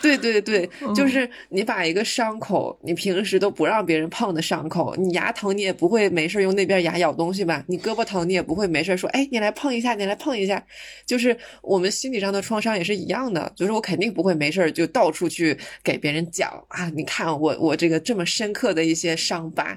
[0.00, 7.64] 对对对，就是你把一个伤口，你平时都不让别人碰的伤口，你牙疼你也不会没事用那边牙咬东西吧？
[7.66, 10.64] 你胳膊疼你也不会没事说，哎，你来碰一下，你来碰一下。
[11.04, 19.76] 就是我们心理上的创伤也是一样的，就是我肯定不会没事就到处去给别人讲啊，你看我我这个这么深刻的一些伤疤，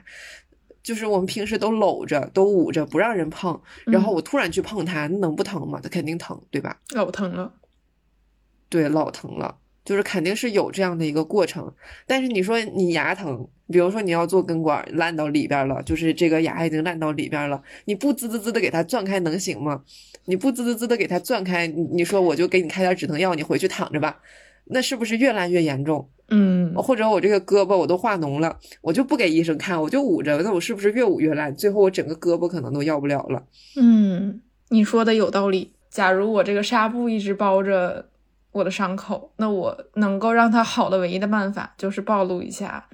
[0.84, 5.80] 就是我们平时都搂着都捂着不让人碰，然后我突然去碰它，能不疼吗？
[5.82, 6.80] 它肯定疼，对吧？
[6.94, 7.54] 老疼了，
[8.70, 9.58] 对，老疼了。
[9.84, 11.74] 就是肯定是有这样的一个过程，
[12.06, 19.84] 但是你说你牙疼，比如说你要做根管烂到里边了，就是这个牙已经烂到里边了，你不滋滋滋的给它钻开能行吗？
[20.26, 24.20] 你不滋滋滋的给它钻开，你说我就给你开点止疼药，你回去躺着吧，
[24.66, 26.08] 那是不是越烂越严重？
[26.32, 31.56] 嗯，或者我这个胳膊我都化脓了，我就不给医生看，我就捂着，那我是不是越捂越烂？
[31.56, 33.44] 最后我整个胳膊可能都要不了了。
[33.76, 35.74] 嗯，你说的有道理。
[35.92, 38.08] 假如我这个纱布一直包着。
[38.54, 42.86] 我的伤口，那我能够让它好的唯一的办法就是暴露一下，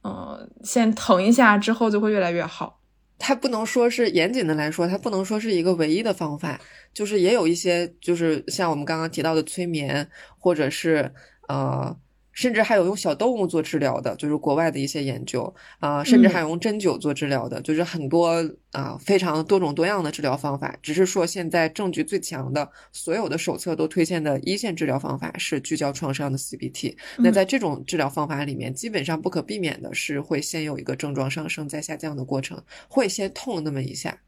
[0.00, 2.80] 呃，先疼一下，之后就会越来越好。
[3.18, 6.58] 它不能说是严谨的来说，它不能说是一个唯一的方法，
[6.94, 11.12] 就是也有一些，就是像我们刚刚提到的催眠，或者是
[11.46, 11.94] 呃。
[12.32, 18.28] 甚至还有用小动物做治疗的，就是国外的一些研究啊，甚至还用针灸做治疗的，就是很多
[18.72, 20.74] 啊非常多种多样的治疗方法。
[20.82, 26.96] 只是说现在证据最强的，所有的手册都推荐的一线治疗方法是聚焦创伤的 CBT。
[27.18, 34.18] 那在这种治疗方法里面，基本上不可避免的是会先有一个症状上升再下降的过程，会先痛那么一下。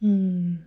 [0.00, 0.58] 嗯。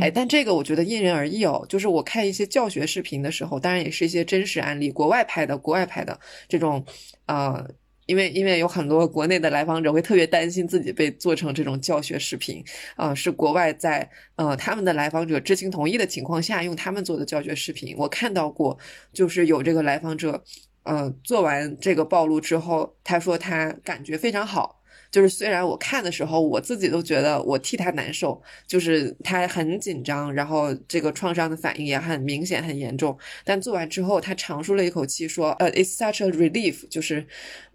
[0.00, 1.66] 哎，但这个我觉得因人而异哦。
[1.68, 6.18] 就是我看一些教学视频的时候，当然也是一些真实案例，国外拍的，国外拍的
[6.48, 6.84] 这种，
[7.26, 7.68] 呃，
[8.06, 12.62] 因为因为有很多国内的来访者会特别担心自己被做成这种教学视频，
[12.96, 17.94] 啊，是国外在呃他们的来访者知情同意的情况下用他们做的教学视频。
[17.98, 18.78] 我看到过，
[19.12, 20.42] 就是有这个来访者，
[20.84, 24.81] 呃，做完这个暴露之后，他说他感觉非常好。
[25.12, 33.16] 就是虽然我看的时候，我自己都觉得我替他难受，就是他很紧张，然后这个创伤的反应也很明显、很严重。
[33.44, 37.24] 但做完之后，他长舒了一口气，说：“呃，it's such a relief，就是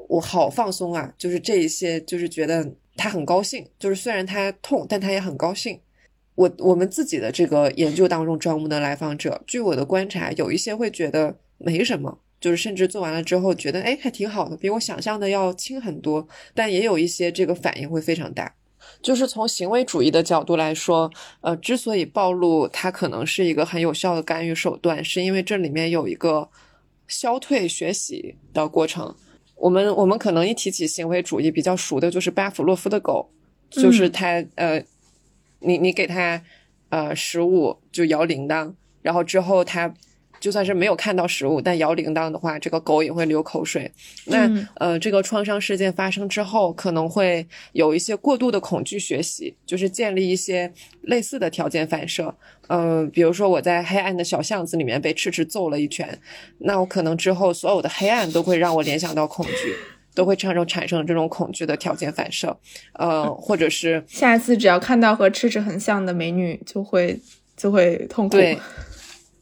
[0.09, 3.63] 我好放松啊，就是这一些，就是觉得他很高兴。
[3.77, 5.79] 就是虽然他痛，但他也很高兴。
[6.33, 18.53] 我我们自己的这个研究当中招募的来访者，据我的观察，有一些会觉得没什么。”就是甚至做完了之后觉得哎还挺好的，比我想象的要轻很多，但也有一些这个反应会非常大。
[19.01, 21.11] 就是从行为主义的角度来说，
[21.41, 26.47] 呃，之所以暴露它可能是一个很有效的干预手段，是因为这里面有一个
[27.07, 29.13] 消退学习的过程。
[29.55, 33.29] 我们我们可能一提起行为主义比较熟的就是巴甫洛夫的狗，
[33.69, 34.81] 就是它呃，
[35.59, 36.41] 你你给它
[36.89, 39.93] 呃食物就摇铃铛，然后之后它。
[40.39, 43.91] 就算是没有看到食物，但摇铃铛的话，这个狗也会流口水。
[44.25, 50.71] 那呃，这个创伤事件发生之后，可能会有一些过度的恐惧学习，就是建立一些
[51.01, 52.33] 类似的条件反射。
[52.67, 56.19] 嗯，比如说我在黑暗的小巷子里面被赤赤揍了一拳，
[56.59, 59.73] 那我可能之后所有的黑暗都会让我联想到恐惧，
[60.13, 62.57] 都会产生产生这种恐惧的条件反射。
[62.93, 67.17] 呃，或者是下一次只要看到和赤赤很像的美女，就会
[67.55, 68.37] 就会痛苦。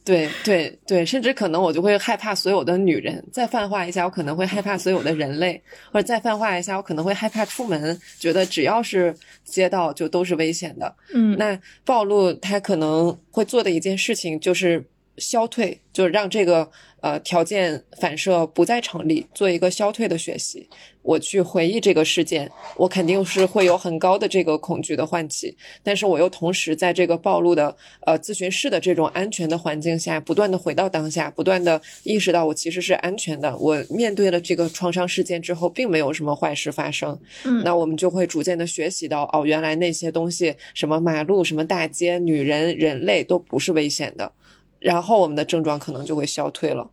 [0.06, 3.22] 对对对，甚至可能我就会害怕所有的女人。
[3.32, 5.60] 再泛化一下，我可能会害怕所有的人类，
[5.92, 9.12] 或者再泛化一下，我可能会害怕出门，觉得只要是
[9.44, 10.94] 街道就都是危险的。
[11.12, 14.84] 嗯，那暴露他可能会做的一件事情就是
[15.18, 16.70] 消退，就是让这个。
[17.02, 20.68] 呃，条件反射不再成立，做一个消退的学习。
[21.02, 33.56] 我去回忆这个事件，我肯定是会有很高的这个恐惧的唤起，但是我又同时在这个暴露的呃咨询室的这种安全的环境下，不断的回到当下，不断的意识到我其实是安全的。
[33.58, 37.16] 我面对了这个创伤事件之后，并没有什么坏事发生。
[37.44, 44.32] 嗯，那我们就会逐渐的学习到，哦，原来那些东西，什么马路、什么大街、女人、人类都不是危险的，
[44.78, 46.90] 然后我们的症状可能就会消退了。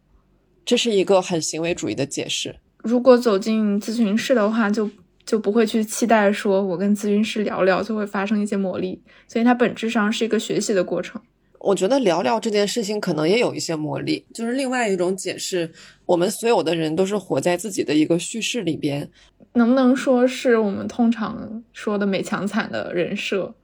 [0.66, 2.56] 这是一个很行为主义的解释。
[2.78, 4.90] 如果走进咨询室的话，就
[5.26, 11.22] 就不会去期待说我跟咨询师聊聊就会发生一些魔力，所以它本质上是一个学习的过程。
[11.60, 15.72] 我觉得聊聊这件事情可能也有一些魔力，就是另外一种解释。
[16.06, 19.10] 我们所有的人都是活在自己的一个叙事里边，
[19.54, 23.56] 能不能说是我们通常说的美强惨的人设？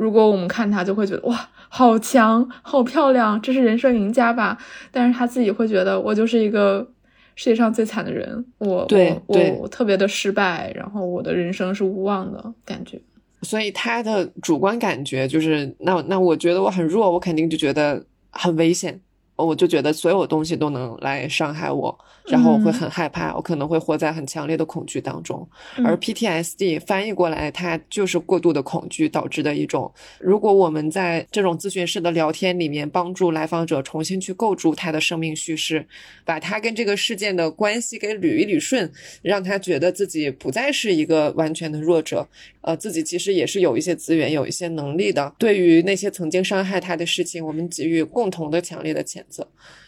[0.00, 4.56] 如果我们看他，就会觉得哇，好强，好漂亮，这是人生赢家吧？
[4.90, 6.90] 但是他自己会觉得，我就是一个
[7.36, 8.88] 世界上最惨的人，我
[9.26, 12.98] 我我特别的失败，然后我的人生是无望的感觉。
[13.42, 18.98] 所以他的主观感觉就是，那那我觉得我很弱，我肯定就觉得很危险。
[19.36, 21.98] 我就觉得所有东西都能来伤害我，
[22.30, 25.46] 然后我会很害怕，我可能会活在很强烈的恐惧当中。
[25.84, 29.92] 而 PTSD 翻译过来，它就是过度的恐惧导致的一种。
[30.20, 35.84] 如果我们在这种咨询室的聊天里面，帮助来访者重新去构筑他的生命叙事，
[36.24, 38.90] 把他跟这个事件的关系给捋一捋顺，
[39.22, 42.28] 让他觉得自己不再是一个完全的弱者，
[42.60, 45.34] 呃，自己其实也是有一些资源、有一些能力的。
[45.38, 49.46] 对于那些曾经伤害他的事情，我们给予共同的强烈的谴责。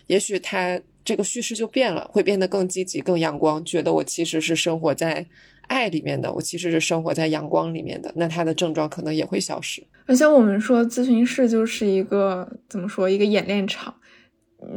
[0.09, 5.27] 也许他这个叙事就变了，会变得更积极、更阳光，觉得我其实是生活在
[5.69, 9.83] 爱里面的，我其实是生活在阳光里面的，那他的症状可能也会消失。
[10.07, 13.95] 而且我们说咨询室就是一个怎么说，一个演练场。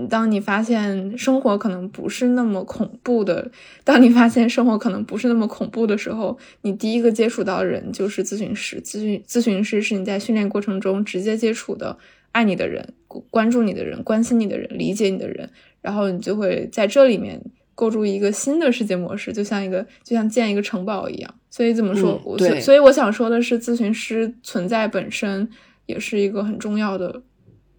[0.09, 3.51] 当你发现生活可能不是那么恐怖的，
[3.83, 8.81] 当你发现生活可能不是那么恐怖的时候，你第一个接触到的人就是咨询师。
[8.81, 11.97] 咨询咨询师是你在训练过程中直接接触的。
[12.31, 12.93] 爱你的人，
[13.29, 15.49] 关注你的人，关心你的人，理解你的人，
[15.85, 17.39] 然后你就会在这里面
[17.75, 21.35] 构筑一个新的世界模式，就像一个就像建一个城堡一样。
[21.51, 22.19] 所以怎么说？
[22.39, 25.47] 所所以我想说的是，咨询师存在本身
[25.85, 27.21] 也是一个很重要的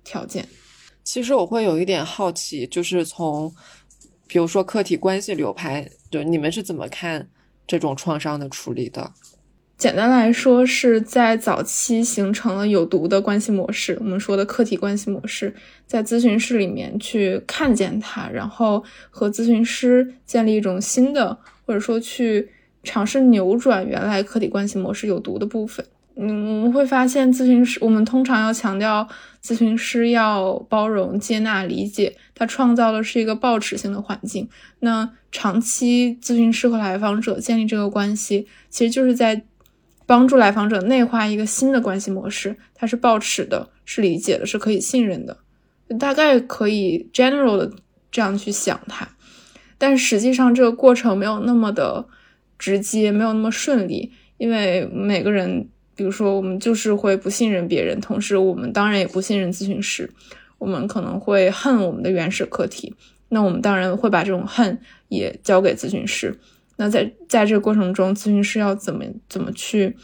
[0.05, 0.47] 条件。
[1.03, 3.53] 其实我会有一点好奇，就是从
[4.29, 7.29] 比如说客体关系流派，就你们是怎么看
[7.67, 9.13] 这种创伤的处理的？
[9.79, 15.55] 简单来说，是在早期形成了有毒的关系模式，我们说的客体关系模式，
[15.87, 22.49] 在咨询室里面去看见它，然后和咨询师建立一种新的，或者说去
[22.85, 25.85] 尝试扭转原来客体关系模式有毒的部分。
[26.17, 29.07] 嗯，我们会发现，咨询师我们通常要强调，
[29.45, 34.49] 咨询师要包容、接纳、理解，他创造的是一个抱持性的环境。
[34.81, 39.45] 那长期咨询师和来访者建立这个关系，其实就是在。
[40.07, 45.37] 帮助来访者内化一个新的关系模式，它是抱持的，是理解的，是可以信任的，
[45.99, 47.71] 大概可以 general 的
[48.11, 49.09] 这样去想它。
[49.79, 52.07] 但实际上这个过程没有那么的
[52.59, 60.09] 直接，没有那么顺利，因为每个人，比如说我们就是会不信任别人，同时我们当然也不信任咨询师，
[60.59, 62.95] 我们可能会恨我们的原始课题，
[63.29, 64.79] 那我们当然会把这种恨
[65.09, 66.39] 也交给咨询师。
[66.77, 69.97] 那在在这个过程中，咨询师要怎么怎么去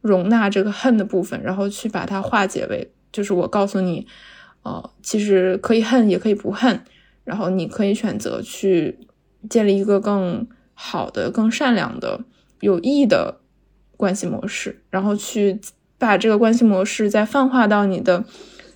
[0.00, 4.06] 容纳这个恨的部分，然后去把它化解为，就是我告诉你，
[4.62, 6.82] 呃，其实可以恨也可以不恨，
[7.24, 8.98] 然后你可以选择去
[9.48, 12.24] 建立一个更好的、更善良的、
[12.60, 13.40] 有益的
[13.96, 15.60] 关系模式，然后去
[15.98, 18.24] 把这个关系模式再泛化到你的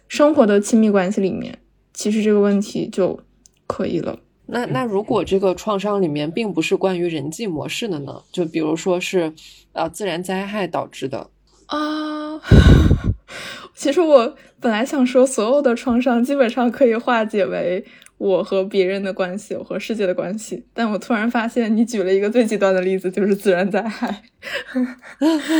[0.08, 1.58] 生活的亲密关系里面，
[1.92, 3.20] 其实这个问题就
[3.66, 4.18] 可以了。
[4.50, 8.22] 那那如果这个创伤里面并不是关于人际模式的呢？
[8.32, 9.32] 就比如说是，
[9.72, 11.30] 呃，自然灾害导致的
[11.66, 12.40] 啊。
[13.74, 17.84] 其实我本来想说，所有的创伤基本上可以化解为
[18.18, 20.66] 我和别人的关系，我和世界的关系。
[20.74, 24.22] 但我突然发现，你举了一个最极端的例子，就是自然灾害。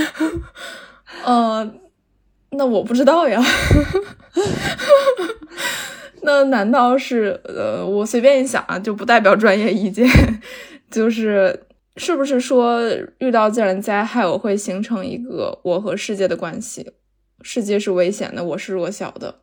[1.24, 1.74] 呃，
[2.50, 3.42] 那我不知道呀。
[6.22, 10.06] 那难道是呃，我随便一想啊，就不代表专业意见，
[10.90, 11.66] 就是
[11.96, 12.80] 是不是说
[13.18, 16.92] 遇到自然灾害，我会形成一个我和世界的关系，
[17.42, 19.34] 世界是危险的，我是弱小的，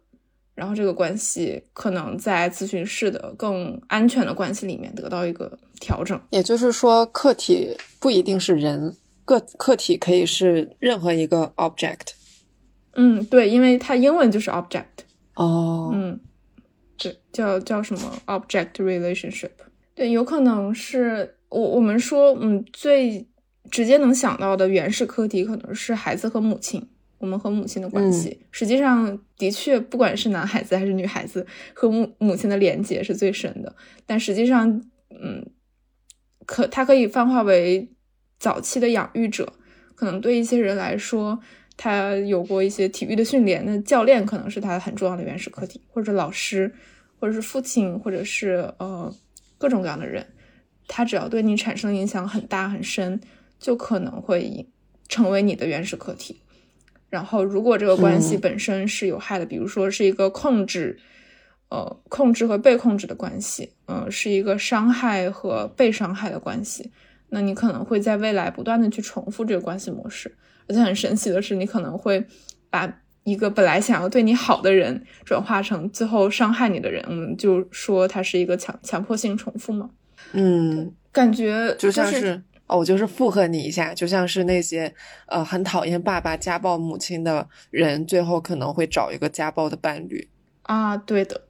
[0.56, 6.20] 然后这个关系可能在咨询室的更安全的关系里面得到一个调整。
[6.30, 12.14] 也就是说，客体不一定是人，个客体可以是任何一个 object。
[12.96, 15.06] 嗯，对，因为它英文就是 object。
[15.36, 16.20] 哦，嗯。
[16.98, 19.52] 对，叫叫什么 object relationship？
[19.94, 23.28] 对，有可能是我我们说，嗯，最
[23.72, 26.88] 直接能想到的原始课题可能是孩子和母亲，
[27.18, 28.42] 我们和母亲的关系。
[28.52, 33.76] 实际上，的确，不管是男孩子还是女孩子，和母母亲的连接是最深的。
[34.06, 35.46] 但实际上，嗯，
[36.46, 37.90] 可它可以泛化为
[38.40, 39.54] 早期的养育者，
[39.96, 41.40] 可能对一些人来说。
[41.78, 46.74] 他有过一些体育的训练，那教练可能是他很重要的原始课题，或者老师，
[47.20, 49.14] 或者是父亲，或者是呃
[49.60, 50.26] 各种各样的人，
[50.88, 53.22] 他只要对你产生影响很大很深，
[53.60, 54.68] 就可能会
[55.08, 56.42] 成为你的原始课题。
[57.10, 61.00] 然后，如果这个关系本身是有害的，比如说是一个控制，
[61.70, 66.92] 呃，控制和被控制的关系，嗯，是一个伤害和被伤害的关系，
[67.30, 70.36] 那你可能会在未来不断的去重复这个关系模式。
[70.68, 72.26] 而且很神奇的是，你可能会
[72.70, 77.04] 把一个本来想要对你好的人，转化成最后伤害你的人。
[77.08, 79.90] 我们就说他是一个强强迫性重复嘛。
[80.34, 84.94] 嗯，感觉就像是哦，我就是附和你一下，就像是那些
[85.28, 90.28] 呃很讨厌爸爸家暴母亲的人，最后可能会找一个家暴的伴侣
[90.64, 90.96] 啊。
[90.98, 91.42] 对的，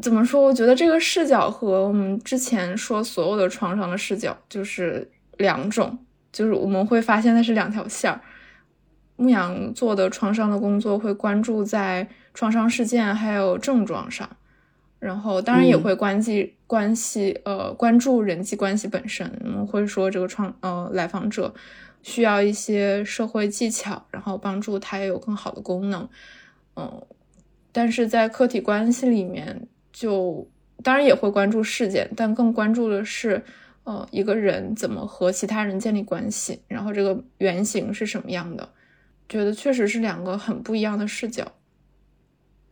[0.00, 0.42] 怎么说？
[0.42, 5.98] 我觉得这个视角和我们之前说所有的创伤的视角就是两种，
[6.32, 8.20] 就是我们会发现它是两条线儿。
[9.22, 14.28] 牧羊做的创伤的工作会关注在创伤事件还有症状上，
[14.98, 19.30] 然后当然也会关系关系呃关注人际关系本身。
[19.44, 21.54] 我们会说这个创呃来访者
[22.02, 26.08] 需要一些社会技巧，然后帮助他有更好的功能。
[26.74, 27.02] 嗯，
[27.70, 30.48] 但是在客体关系里面，就
[30.82, 33.42] 当然也会关注事件，但更关注的是
[33.84, 38.68] 呃一个人怎么和其他人建立关系，然后这个原型是什么样的。
[39.32, 41.50] 觉得确实是两个很不一样的视角，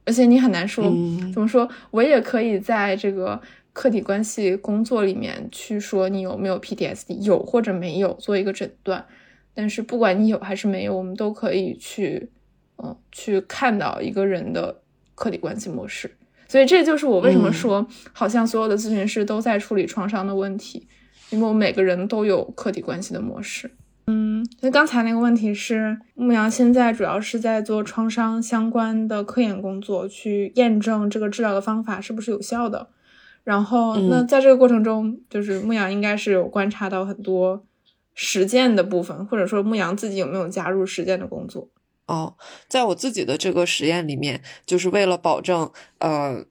[0.05, 0.85] 而且你很难说
[1.33, 1.67] 怎么说。
[1.91, 3.41] 我也可以在这个
[3.73, 9.07] 客体关系工作里面去说你有没有 PTSD，有或者没有做一个诊断。
[9.55, 12.29] 但是不管你有还是没有，我们都可以去
[12.77, 14.83] 嗯去看到一个人的
[15.15, 16.15] 客体关系模式。
[16.47, 20.87] 所以这就是我为什么说，好像所有的咨询师都在处理创伤的问题，
[21.31, 23.71] 因为我们每个人都有客体关系的模式。
[24.13, 32.89] 嗯，那刚才那个问题是，牧羊现在主要是在做创伤相关的科研工作，去验证这个治疗的方法是不是有效的。
[33.45, 37.65] 然后，那在这个过程中，就是牧羊应该是有观察到很多
[38.15, 41.69] 实践的部分，或者说牧羊自己有没有加入实践的工作？
[42.07, 42.35] 哦，
[42.67, 46.45] 在我自己的这个实验里面，就是为了保证，呃。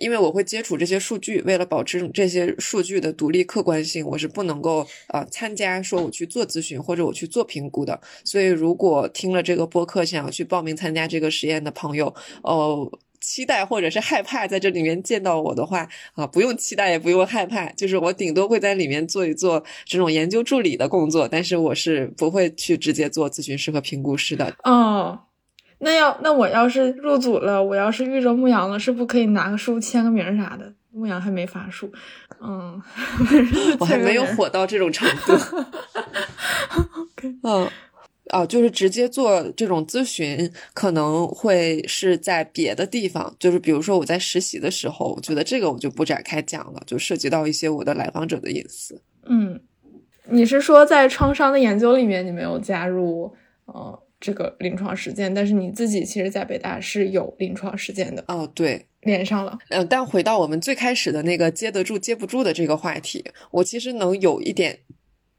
[0.00, 8.00] 因为我会接触这些数据，为了保持这些数据的独立客观性，我是不能够呃参加说我去做咨询或者我去做评估的。
[8.24, 12.90] 所以，如果听了这个播客想要去报名参加这个实验的朋友，哦，
[13.20, 24.54] 期待或者是害怕在这里面见到我的话啊，不用期待也不用害怕，就是我顶多会在里面做一做这种研究助理的工作，但是我是不会去直接做咨询师和评估师的。
[24.64, 25.20] 哦。
[25.80, 30.72] 那要那我要是入组了，我要是遇着牧羊了，是不可以拿个书签个名啥的？
[30.92, 31.88] 牧羊还没发书，
[32.40, 32.82] 嗯，
[33.78, 35.32] 我还没有火到这种程度。
[37.00, 37.68] OK，嗯，
[38.30, 49.00] 啊，就是直接做这种咨询，可能会是在别的地方，就是比如说我在实习的时候，我觉得这个我就不展开讲了，就涉及到一些我的来访者的隐私。
[49.26, 49.60] 嗯，
[50.28, 53.32] 你是说在创伤的研究里面你没有加入
[53.66, 58.22] 呃这个临床实践，但是你自己其实在北大是有临床实践的。
[58.28, 59.58] 哦，对，连上了。
[59.70, 64.80] 嗯，但回到我们最开始的那个接得住接不住的这个话题，我其实能有一点。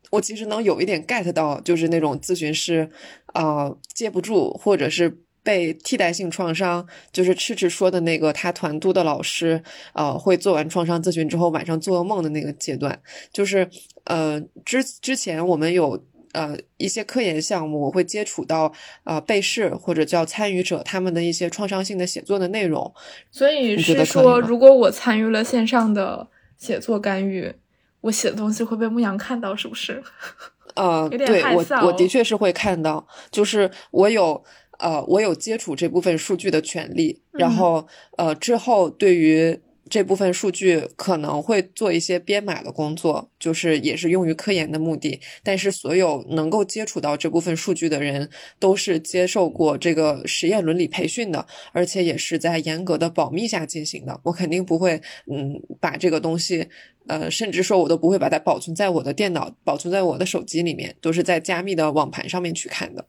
[0.10, 2.90] 我其实能有一点 get 到，就是那种咨询师，
[3.34, 9.64] 呃，接不住，或者是被替代性创伤，就是赤赤说的那个他团督的老师，
[9.94, 13.00] 呃，会做完创伤咨询之后晚上做噩梦的那个阶段，
[13.32, 13.70] 就是
[14.04, 16.04] 呃之之前我们有
[16.34, 18.72] 呃一些科研项目，我会接触到
[19.04, 22.94] 呃被试或者叫参与者他们的一些创伤性的写作的内容，
[23.32, 26.28] 所以是说，如果我参与了线上的
[26.58, 27.54] 写作干预。
[28.02, 30.02] 我写的东西会被牧羊看到，是不是？
[30.74, 34.44] 呃，对我我的确是会看到，就是我有
[34.80, 39.62] 呃我有接触这部分数据的权利，然后呃之后对于
[39.92, 45.20] 这部分数据可能会做一些编码的工作，就是也是用于科研的目的。
[45.44, 54.18] 但是所有能够接触到这部分数据的人，都是接受过这个实验伦理培训的，而且也是在严格的保密下进行的。
[54.24, 56.70] 我肯定不会嗯把这个东西。
[57.08, 63.06] 呃，甚至说我都不会把它保存在我的电脑、保存在我的手机里面，都是在加密的网盘上面去看的。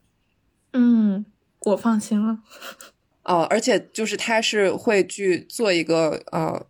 [0.73, 1.23] 嗯，
[1.61, 2.39] 我放心了。
[3.23, 6.65] 哦，而且就是它是会去做一个呃。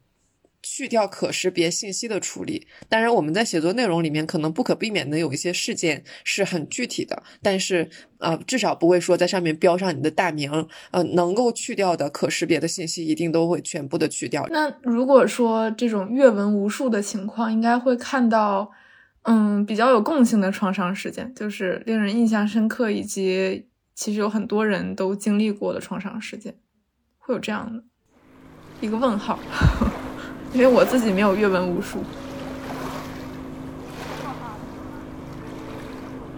[0.64, 7.90] 去掉可识别信息的处理，当然我们在写作内容里面可能不可避免的有一些事件是很具体的，但是
[8.20, 10.50] 呃至少不会说在上面标上你的大名，
[10.92, 14.48] 呃能够去掉的可识别的信息一定都会全部的去掉。
[14.50, 18.72] 那如果说这种阅文无数的情况，应该会看到
[19.24, 26.56] 嗯比较有共性的创伤事件，就是令人印象深刻以及其实有很多人都经历过的创伤事件，
[27.18, 27.84] 会有这样的
[28.80, 29.38] 一个问号。
[30.54, 31.98] 因为我自己没有阅文无数，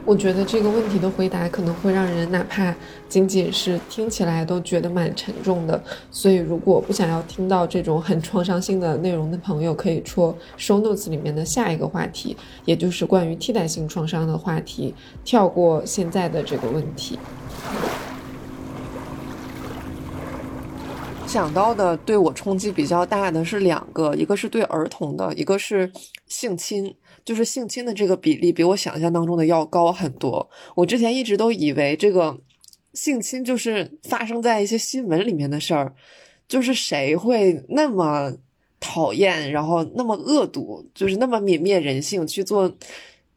[0.06, 2.74] 我觉得这个问题的回答可能会让人哪怕
[3.10, 5.84] 仅仅是听起来都觉得蛮沉重的。
[6.12, 14.96] 所以，如果不想要听到这种很创伤性的内容的朋友，可以戳 show notes 里面的下一个话题，也就是关于替代性创伤的话题，
[15.26, 17.20] 跳过现在的这个问题。
[21.36, 25.92] 想到的对我冲击比较大的是两个，一个是对儿童的，一个是
[26.28, 26.96] 性侵。
[27.26, 30.50] 就是性侵的这个比例比我想象当中的要高很多。
[30.76, 32.40] 我之前一直都以为这个
[32.94, 35.94] 性侵就是发生在一些新闻里面的事儿，
[36.48, 38.32] 就是谁会那么
[38.80, 42.74] 讨厌，然后那么恶毒，就是那么泯灭人性去做。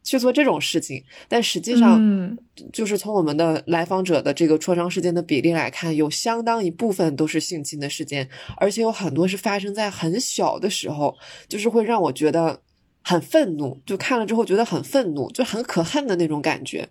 [0.01, 2.37] 去做这种事情，但实际上，
[2.71, 8.27] 就是从我们的来访者的这个创伤事件的比例来看，有相当一部分都是性侵的事件，
[8.57, 11.15] 而且有很多是发生在很小的时候，
[11.47, 12.61] 就是会让我觉得
[13.03, 16.89] 很愤怒，就看了之后觉得很愤怒，就很可恨的那种感觉，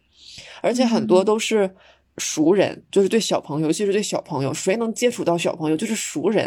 [0.61, 1.75] 而且很多都是
[2.19, 6.45] 熟人，就是对小朋友，尤其是对小朋友，谁能接触到小朋友就是熟人，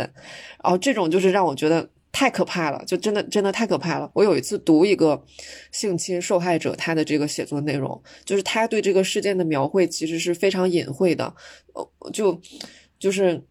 [0.63, 1.89] 然后这种就是让我觉得。
[2.11, 4.09] 太可怕了，就真的真的太可怕了。
[4.13, 5.23] 我有一次读一个
[5.71, 11.33] 性侵受害者他的这个写作内容，就是他对这个事件的描绘其实是非常隐晦的，
[11.73, 12.41] 呃，就
[12.99, 13.41] 就是。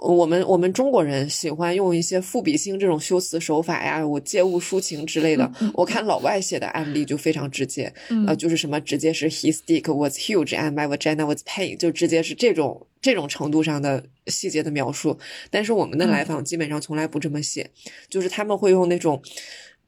[0.00, 5.50] 我们我们中国人喜欢用一些赋比兴这种修辞手法呀，我借物抒情之类的。
[5.74, 7.92] 我看老外写的案例就非常直接，
[8.24, 15.18] 呃，就是什么直接是 his dick was huge and my vagina was pain，就直接是这种这种程度上的细节的描述。
[15.50, 17.70] 但是我们的来访基本上从来不这么写，
[18.08, 19.22] 就是他们会用那种。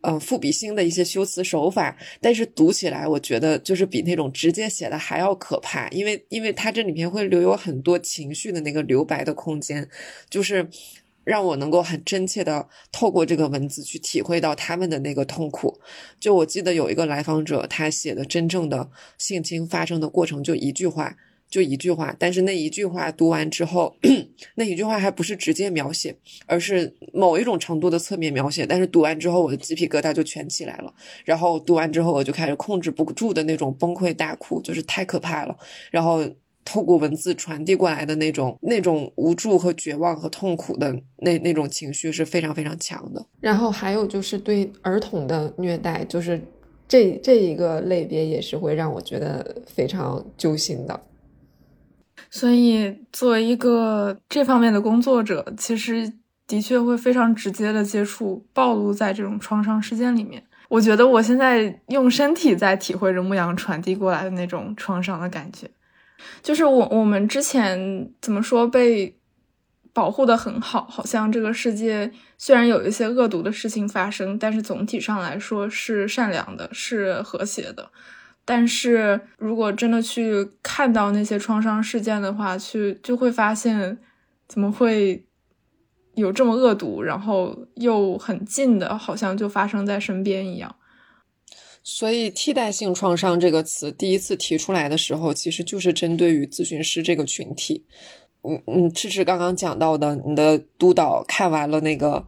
[0.02, 9.86] 呃，赋比兴的一些修辞手法，但是读起来我觉得就是比那种直接写的还要可怕，因为因为它这里面会留有很多情绪的那个留白的空间，
[10.30, 10.66] 就是
[11.22, 15.78] 让我能够很真切的透过这个文字去体会到他们的那个痛苦。
[16.18, 21.14] 就我记得有一个来访者，他写的真正的性侵发生的过程，就一句话。
[21.50, 23.94] 就一句话，但是那一句话读完之后，
[24.54, 28.64] 那一句话还不是直接描写，而是某一种程度的侧面描写。
[28.64, 30.94] 但是读完之后，我的鸡皮疙瘩就全起来了。
[31.24, 35.56] 然后读完之后，我就开始控制不住的那种崩溃大哭，就是太可怕了。
[35.90, 36.24] 然后
[36.64, 43.26] 透过文字传递过来的那种那种无助和绝望和痛苦的那那种情绪是非常非常强的。
[43.40, 46.40] 然后还有就是对儿童的虐待，就是
[46.86, 51.00] 这这一个类别也是会让我觉得非常揪心的。
[52.30, 56.12] 所以，作为一个这方面的工作者，其实
[56.46, 60.42] 的确会非常直接的接触、暴露在这种创伤事件里面。
[60.68, 65.68] 我觉得我现在用身体在体会着牧羊传递过来的那种创伤的感觉，
[66.40, 69.18] 就是我我们之前怎么说被
[69.92, 72.08] 保护的很好，好像这个世界
[72.38, 77.90] 虽然有一些恶毒的事情发生，但是总体上来说是善良的，是和谐的。
[78.44, 83.98] 但是如果真的去看到那些创伤事件的话，去就会发现
[84.48, 85.24] 怎么会
[86.14, 90.74] 有这么恶毒，然后又很近的，好像就发生在身边一样。
[91.82, 97.86] 所以，替代性创伤这个词第一次提出来的时候，其实就是针对于咨询师这个群体。
[98.42, 102.26] 嗯嗯，赤赤刚刚讲到的，你的督导看完了那个，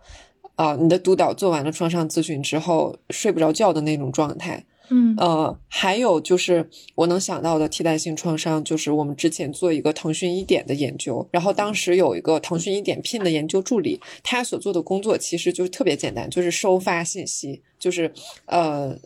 [0.55, 4.65] 啊，你的督导做完了创伤咨询之后睡不着觉的那种状态。
[4.93, 18.13] 嗯呃，还有就是我能想到的替代性创伤，就是我们之前做一个腾讯一点的研究，然后当时有一个腾讯一点聘的研究助理，他所做的工作其实就是特别简单，就是收发信息，就是
[18.47, 18.99] 呃。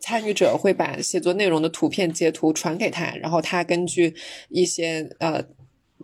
[0.00, 4.14] 参与者会把写作内容的图片截图传给他，然后他根据
[4.50, 5.42] 一些呃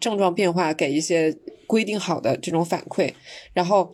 [0.01, 1.37] 症状变化给一些
[1.67, 3.13] 规定好的这种反馈，
[3.53, 3.93] 然后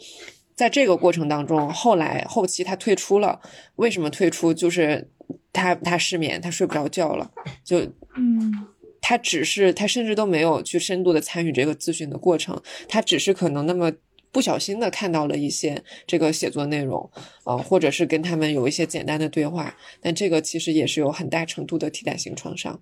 [0.54, 3.40] 在这个过程当中，后来后期他退出了，
[3.76, 4.52] 为什么退出？
[4.54, 5.10] 就是
[5.52, 7.30] 他他失眠，他睡不着觉了，
[7.64, 7.80] 就
[8.16, 8.66] 嗯
[9.00, 13.92] 他只是他甚至都没有去深度的参与这个咨询的过程，他只是可能那么。
[14.34, 17.10] 不小心的看到了一些这个写作内容，
[17.44, 22.80] 啊、或者是跟他们有一些简单的对话，但这个其实也是有很大程度的替代性创伤。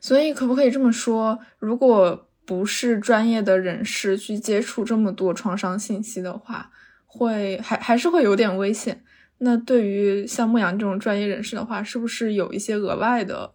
[0.00, 1.40] 所以可不可以这么说？
[1.58, 6.70] 如果不是专业的人士去接触这么多创伤信息的话，
[7.04, 9.02] 会还还是会有点危险。
[9.38, 13.52] 那对于像牧羊这种专业人士的话，是不是有一些额外的，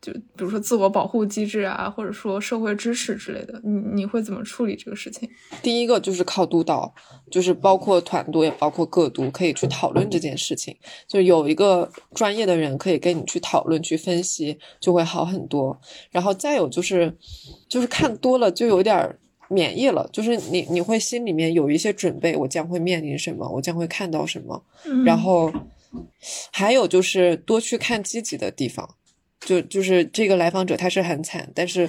[0.00, 3.60] 就比如说自我保护机制啊，或者说社会支持之类的？
[3.64, 5.28] 你你会怎么处理这个事情？
[5.62, 6.94] 第一个就是靠督导，
[7.30, 10.76] 就是包括团队，也包括个督，可以去讨论这件事情。
[11.06, 15.80] 就有一个专业的人可以跟你去讨论、去分析，就会好很多。
[16.10, 17.16] 然后再有就是，
[17.68, 19.18] 就是看多了就有点
[19.48, 24.62] 免疫了，就是你你会心里面有一些准备，我将会面临什么，我将会看到什么。
[24.84, 25.52] 嗯然后
[26.52, 28.96] 还有就是多去看积极的地方，
[29.40, 31.88] 就就是这个来访者他是很惨，但是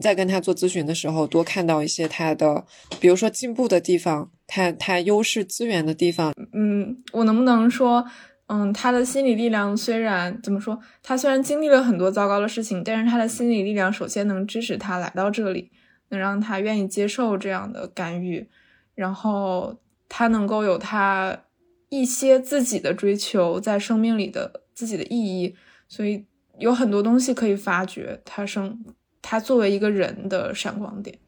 [0.00, 2.64] 在跟他做咨询的时候，多看到一些他的，
[3.00, 8.04] 比如说进步的地方，他他优势资源的地方，嗯，我能不能说，
[8.46, 15.70] 嗯，他的心理力量虽然怎么说，他虽然经历了很多糟糕的事情，但是他的心理力量首先能支持他来到这里，
[16.10, 18.48] 能让他愿意接受这样的干预，
[18.94, 21.44] 然后他能够有他
[21.88, 25.56] 一些自己的追求在生命里的自己的意义，
[25.88, 26.26] 所以
[26.60, 28.78] 有很多东西可以发掘他生
[29.20, 31.18] 他作为一个人的闪光点。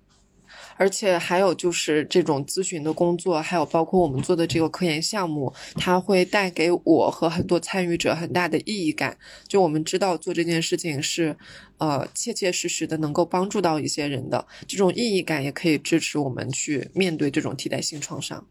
[0.76, 9.16] 而且还有就是这种咨询的工作，还有包括我们做的这个科研项目，它会带给我和很多参与者很大的意义感。
[9.46, 11.36] 就我们知道做这件事情是，
[11.76, 18.44] 呃，切切实实的能够帮助到一些人的，这种意义感也可以支持我们去面对这种替代性创伤。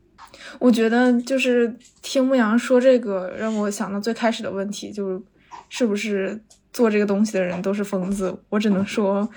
[0.60, 5.22] 我觉得就是听牧羊说这个，让我想到最开始的问题，就是
[5.70, 6.40] 是不是
[6.74, 8.38] 做这个东西的人都是疯子？
[8.50, 9.30] 我只能说，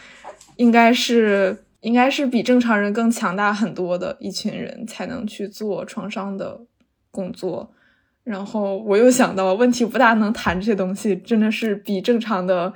[0.57, 6.61] 应该是应该是比正常人更强大很多的一群人才能去做创伤的
[7.11, 7.73] 工作。
[8.23, 12.73] 然后我又想到，问题不大能谈这些东西，真的是比正常的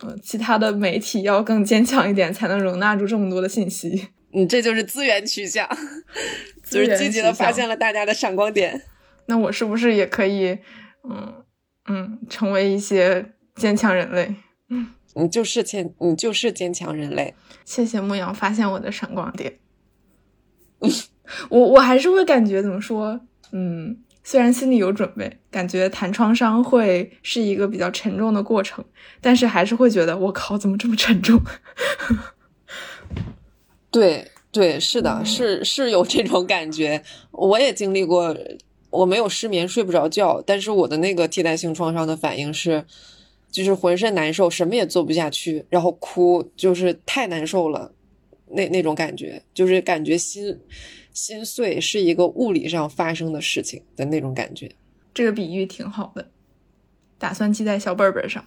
[0.00, 4.08] 呃其他的媒体要更坚强一点，才能容纳住这么多的信息。
[4.34, 5.66] 你，这就是资源取向，
[6.68, 8.82] 就是积极的发现了大家的闪光点。
[9.26, 10.58] 那我是不是也可以，
[11.08, 11.34] 嗯
[11.88, 14.34] 嗯，成为一些坚强人类？
[14.68, 17.34] 嗯你就是坚，你就是坚强人类。
[17.66, 19.58] 谢谢牧羊发现我的闪光点。
[21.50, 23.20] 我我还是会感觉怎么说，
[23.52, 28.82] 嗯，虽然心里有准备，感觉谈创伤会是一个比较沉重的过程，
[29.20, 31.38] 但是还是会觉得我靠，怎么这么沉重？
[33.92, 37.04] 对对，是的，是是有这种感觉。
[37.30, 38.34] 我也经历过，
[38.88, 42.84] 我没有失眠，睡不着觉，但是我的那个替代性创伤的反应是，
[43.52, 47.92] 就是浑身难受，什么也做不下去，然后哭，就是太难受了，
[48.48, 50.58] 那那种感觉，就是感觉心
[51.12, 54.74] 心碎是一个物理上发生的事情的那种感觉。
[55.12, 56.30] 这个比喻挺好的，
[57.18, 58.44] 打算记在小本本上。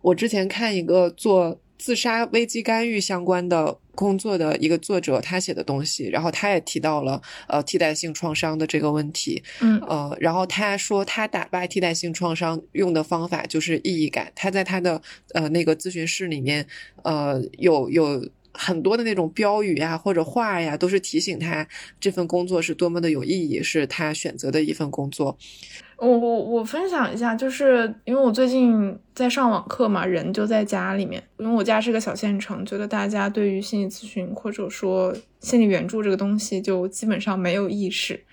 [0.00, 9.80] 我之前看一个做自杀危机干预相关的工作的一个作者，他写的东西，然后他也提到了呃替代性创伤的这个问题，嗯。
[9.88, 15.00] 呃，然后他说他打败替代性创伤用的方法就是意义感，他在他的
[15.34, 16.66] 呃那个咨询室里面，
[17.02, 21.66] 呃有有很多的那种标语呀或者话呀，都是提醒他
[22.00, 25.36] 这份工作是多么的有意义，是他选择的一份工作。
[25.96, 31.22] 我我我分享一下，就是因为我最近在上网课嘛，人就在家里面。
[31.38, 38.24] 因为我家是个小县城，觉得大家对于心理咨询或者说心理援助这个东西就基本上没有意识。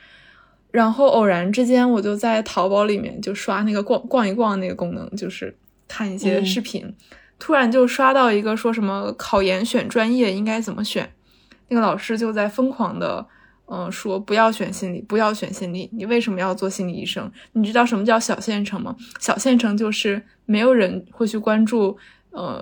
[0.71, 5.55] 然后偶然之间，我就在淘宝里面就刷那个逛逛一逛那个功能，就是
[5.87, 6.93] 看一些视频，
[7.41, 11.11] 突然就刷到一个说什么考研选专业应该怎么选，
[11.69, 13.27] 那个老师就在疯狂的。
[13.73, 15.89] 嗯，说不要选心理，不要选心理。
[15.93, 17.31] 你为什么要做心理医生？
[17.53, 18.93] 你知道什么叫小县城吗？
[19.17, 21.97] 小县城就是没有人会去关注，
[22.31, 22.61] 呃，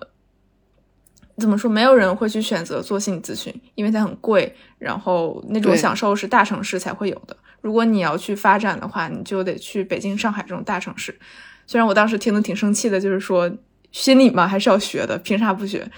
[1.38, 1.68] 怎么说？
[1.68, 7.36] 没有人会去选择做心理咨询，因为它很贵，然后那种享受是大城市才会有的。
[7.62, 11.18] 如果你要去发展的话，你就得去北京、上海这种大城市。
[11.66, 13.52] 虽然我当时听得挺生气的，就是说
[13.92, 15.90] 心理嘛还是要学的，凭啥不学？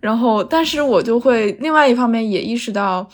[0.00, 3.08] 然后，但是我就会另外一方面也意识到。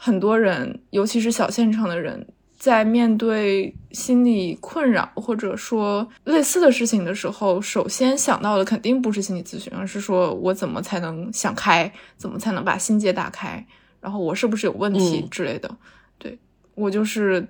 [0.00, 2.24] 很多人，尤其是小县城的人，
[2.56, 13.66] 在面对心理困扰或者说类似的事情的时候，首先想到的肯定不是心理咨询，而是说我怎么才能想开，怎么才能把心结打开，
[14.00, 15.68] 然后我是不是有问题之类的。
[16.16, 16.38] 对
[16.76, 17.44] 我就是，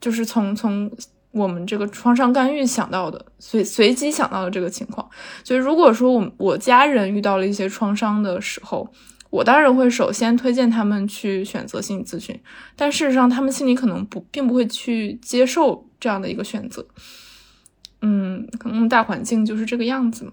[0.00, 0.90] 就是从从
[1.34, 5.06] 我们这个创伤干预想到的，随随机想到的这个情况。
[5.42, 8.88] 所以如果说我我家人遇到了一些创伤的时候，
[9.30, 12.40] 我当然会首先推荐他们去选择心理咨询，
[12.76, 16.86] 但事实上他们心里可能不并不会去接受这样的一个选择。
[18.00, 20.32] 嗯，可能大环境就是这个样子嘛。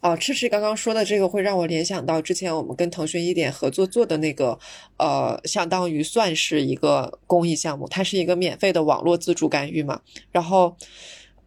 [0.00, 4.58] 哦，赤赤刚刚说的这个会让我联想到之前我们跟腾讯一点合作做的那个，
[4.98, 10.00] 呃，相当于算是一个公益项目，它是一个免费的网络自助干预嘛。
[10.30, 10.76] 然后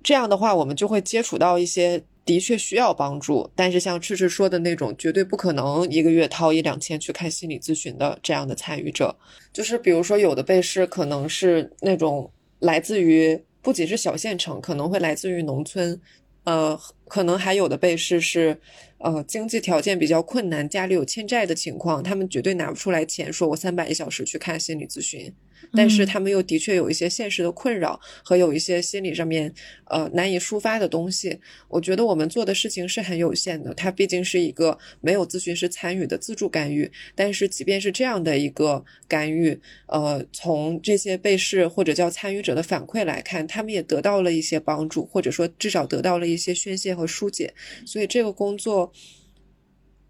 [0.01, 2.03] 这样的话，我们就会接触到一些。
[2.25, 9.13] 的确需要帮助，但是像赤赤说的那种，绝对不可能一个月掏一两千去看心理咨询的这样的参与者，
[9.51, 15.99] 就是比如说有的被试可能是那种来自于不仅是小县城，可能会来自于农村，
[16.43, 18.59] 呃，可能还有的被试是，
[18.97, 25.33] 呃，经济条件比较困难，家里有欠债的情况，他们绝对拿不出来钱，说我三百一小时去看心理咨询。
[25.71, 29.53] 但是他们又的确有一些现实的困扰和有一些心理上面
[29.85, 31.39] 呃难以抒发的东西。
[31.69, 36.91] 我觉得我们做的事情是很有限的，它毕竟是一个没有咨询师参与的自助干预。
[37.15, 47.53] 但是即便是这样的一个干预，呃，从这些被试或者叫参与者的反馈来看，他们也得到了一些帮助，或者说至少得到了一些宣泄和疏解。
[47.85, 48.91] 所以这个工作，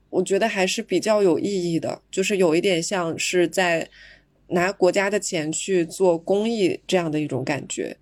[0.09, 3.89] 我觉得还是比较有意义的，就是有一点像是在。
[4.53, 7.97] 拿国家的钱去做公益，这样的一种感觉。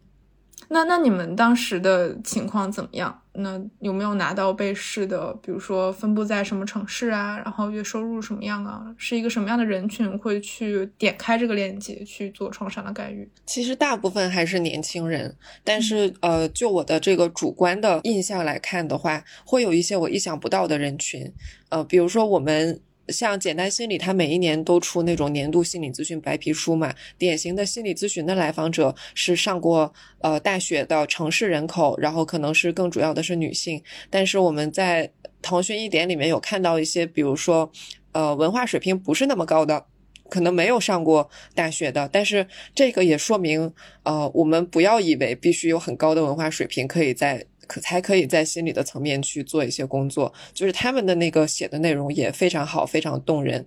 [0.69, 3.21] 那那你们当时的情况怎么样？
[3.33, 5.33] 那有没有拿到被试的？
[5.41, 7.37] 比如说分布在什么城市啊？
[7.43, 8.85] 然后月收入什么样啊？
[8.95, 13.29] 是一个什么样的人群会去点开这个链接去做创伤的干预？
[13.45, 15.35] 其实大部分还是年轻人，
[15.65, 21.33] 但是呃，就我的这个主观的印象来看的话，会有一些我意想不到的人群。
[21.67, 22.79] 呃，比如说我们。
[23.07, 26.93] 像简单心理，它每一年都出那种年度心理咨询白皮书嘛。
[27.17, 33.81] 典型的心理咨询的来访者是上过呃大学的城市人口，然后可能是更主要的是女性。
[34.09, 37.69] 但是我们在腾讯一点里面有看到一些，比如说
[38.11, 39.85] 呃文化水平不是那么高的，
[40.29, 42.07] 可能没有上过大学的。
[42.11, 43.73] 但是这个也说明，
[44.03, 47.45] 呃，我们不要以为必须有很高的文化水平可以在。
[47.68, 53.66] 可才可以在心理的层面去做一些工作，就是他们的那个写的内容也非常好，非常动人。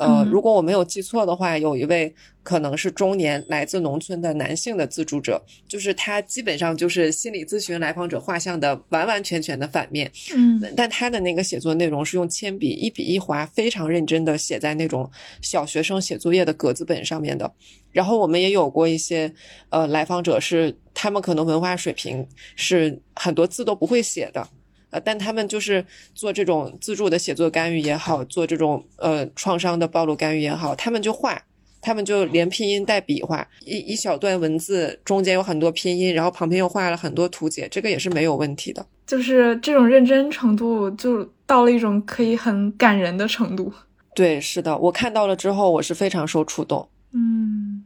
[0.00, 10.10] 呃，如果我没有记错的话，有一位可能是中年来自农村的男性的自助者，就是他基本上就是心理咨询来访者画像的完完全全的反面。
[10.34, 15.08] 嗯，但他的那个写作内容是用铅笔一笔一划，非常认真的写在那种
[15.42, 17.52] 小学生写作业的格子本上面的。
[17.92, 19.30] 然后我们也有过一些
[19.68, 22.26] 呃来访者是他们可能文化水平
[22.56, 24.48] 是很多字都不会写的。
[24.90, 25.84] 呃，但他们就是
[26.14, 31.40] 做这种自助的写作干预也好，做这种呃创伤的暴露干预也好，他们就画，
[31.80, 38.84] 他们就连拼音带笔画，一一小段文字中间有很多拼音，然后旁边又画了很多图解，这个也是没有问题的。
[39.06, 43.72] 就是这种认真程度，就到了一种可以很感人的程度。
[44.14, 46.88] 对，是的，我看到了之后，我是非常受触动。
[47.12, 47.84] 嗯。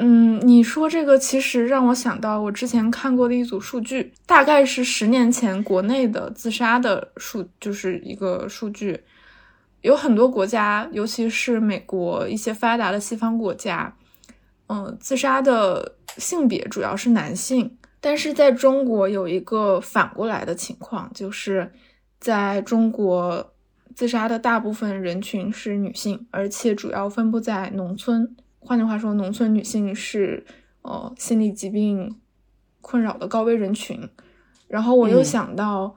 [0.00, 9.00] 嗯，你说这个其实让我想到我之前看过的一组数据，大概是十年前国内的自杀的数，就是一个数据。
[9.80, 13.92] 有很多国家，尤其是美国一些发达的西方国家，
[14.68, 17.76] 嗯，自杀的性别主要是男性。
[18.00, 21.72] 但是在中国有一个反过来的情况，就是
[22.20, 23.52] 在中国
[23.96, 28.36] 自杀的大部分人群是女性，而且主要分布在农村。
[28.60, 30.44] 换句话说，农村女性是
[30.82, 32.20] 呃心理疾病
[32.80, 34.08] 困扰的高危人群。
[34.66, 35.96] 然后我又想到，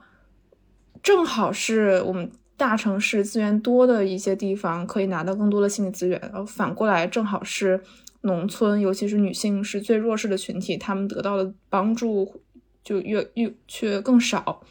[1.02, 7.82] 正好是我们大城市资源多的一些地方可以拿到更多的心理资源，然后反过来正好是
[8.22, 12.40] 农村，尤其是女性是最弱势的群体，她们得到的帮助
[12.82, 14.62] 就越越却更少。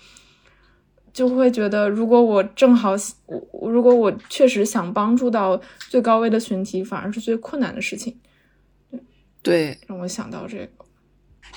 [1.14, 2.91] 就会觉得，如果我正好
[3.51, 5.59] 我如果我确实想帮助到
[5.89, 8.20] 最高危的群体，反而是最困难的事情。
[9.41, 10.81] 对，让我想到这个。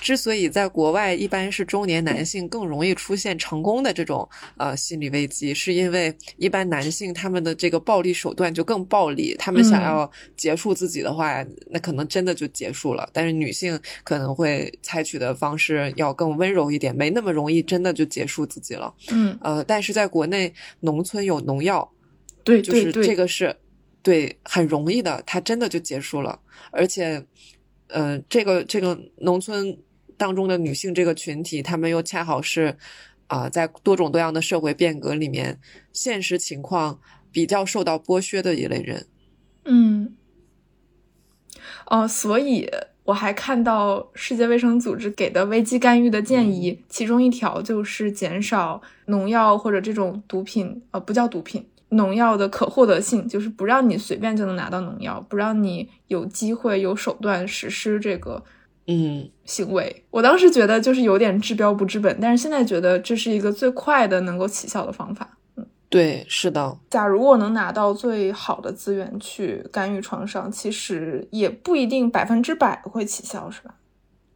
[0.00, 13.08] 之所以在国外一般是中年男性更容易出现成功的这种呃心理危机，是因为一般男性他们的这个暴力手段就更暴力，他们想要结束自己的话，那可能真的就结束了。
[13.12, 18.92] 但是女性可能会采取的方式要更温柔一点，没那么容易真的就结束自己了。
[19.10, 21.88] 嗯，呃，但是在国内农村有农药，
[22.42, 23.54] 对，就是这个是
[24.02, 26.38] 对很容易的，它真的就结束了，
[26.70, 27.24] 而且。
[27.88, 29.78] 呃，这个这个农村
[30.16, 32.76] 当中的女性这个群体，她们又恰好是
[33.26, 35.60] 啊，在多种多样的社会变革里面，
[35.92, 39.06] 现实情况比较受到剥削的一类人。
[39.64, 40.14] 嗯，
[41.86, 42.70] 哦，所以
[43.04, 51.66] 我还看到世界卫生组织给的危机干预的建议，其中一条就是减少农药或者这种毒品，呃，不叫毒品。
[51.90, 58.42] 农药的可获得性，就是不让你随便就能拿到农药，不让你有机会、有手段实施这个，
[58.86, 60.04] 嗯，行为。
[60.10, 65.38] 我当时觉得就是有点治标不治本，但是现在觉得这是一个最快的能够起效的方法。
[65.56, 66.76] 嗯，对，是的。
[66.90, 73.74] 假如我能拿到最好的资源去干预创伤，其实也不一定百分之百会起效，是吧？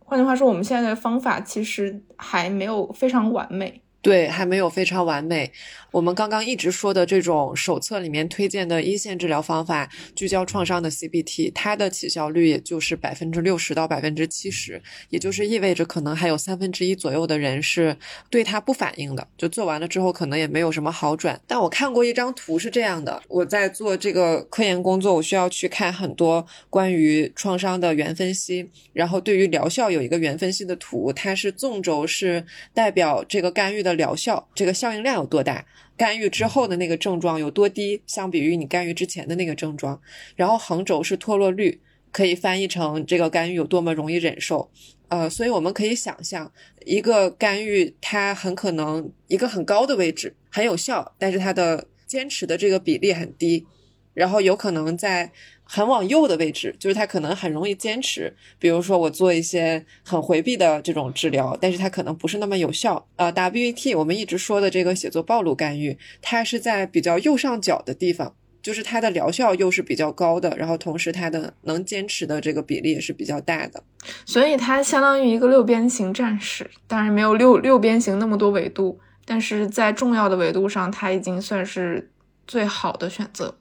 [0.05, 3.83] 换句话说，我们现在的方法其实还没有非常完美。
[4.01, 5.53] 对，还没有非常完美。
[5.91, 17.97] 我们刚刚一直说的这种手册里面推荐的一线治疗方法，聚焦创伤的 CBT，它的起效率也就是百分之六十到百分之七十，也就是意味着可能还有三分之一左右的人是
[18.31, 21.41] 对它不反应的，就做完了之后可能也没有什么好转。
[21.49, 33.89] 但我看过一张图是这样的：我在做这个科研工作，我需要去看很多关于创伤的原分析，然后对于疗效有一个原分析的图，它是纵轴是代表这个干预的。
[33.89, 35.65] 的疗效，这个效应量有多大？
[35.99, 38.01] 干预之后的那个症状有多低？
[38.07, 40.01] 相比于你干预之前的那个症状，
[40.37, 41.81] 然后横轴是脱落率，
[42.13, 44.71] 可以翻译成这个干预有多么容易忍受。
[45.09, 46.51] 呃，所以我们可以想象，
[46.87, 53.67] 一个干预它很可能一个很高的位置很有效，但是它的坚持的这个比例很低，
[54.15, 55.33] 然后有可能在。
[55.71, 58.35] 很往右的位置，就是他可能很容易坚持。
[58.59, 63.07] 比如说，我做一些很回避的这种治疗，但是它可能不是那么有效。
[63.17, 73.83] 呃，WET 我们一直说的这个写作暴露干预，它是在比较右上角的地方，就是它的疗效又是比较高的，然后同时它的能坚持的这个比例也是比较大的。
[74.25, 82.11] 所以它相当于一个六边形战士，当然没有六六边形那么多维度，但是在重要的维度上，它已经算是
[82.47, 83.55] 最好的选择。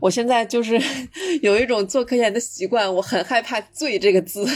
[0.00, 0.80] 我现在就是
[1.42, 4.46] 有一种做科研的习惯，我很害怕“罪”这个字。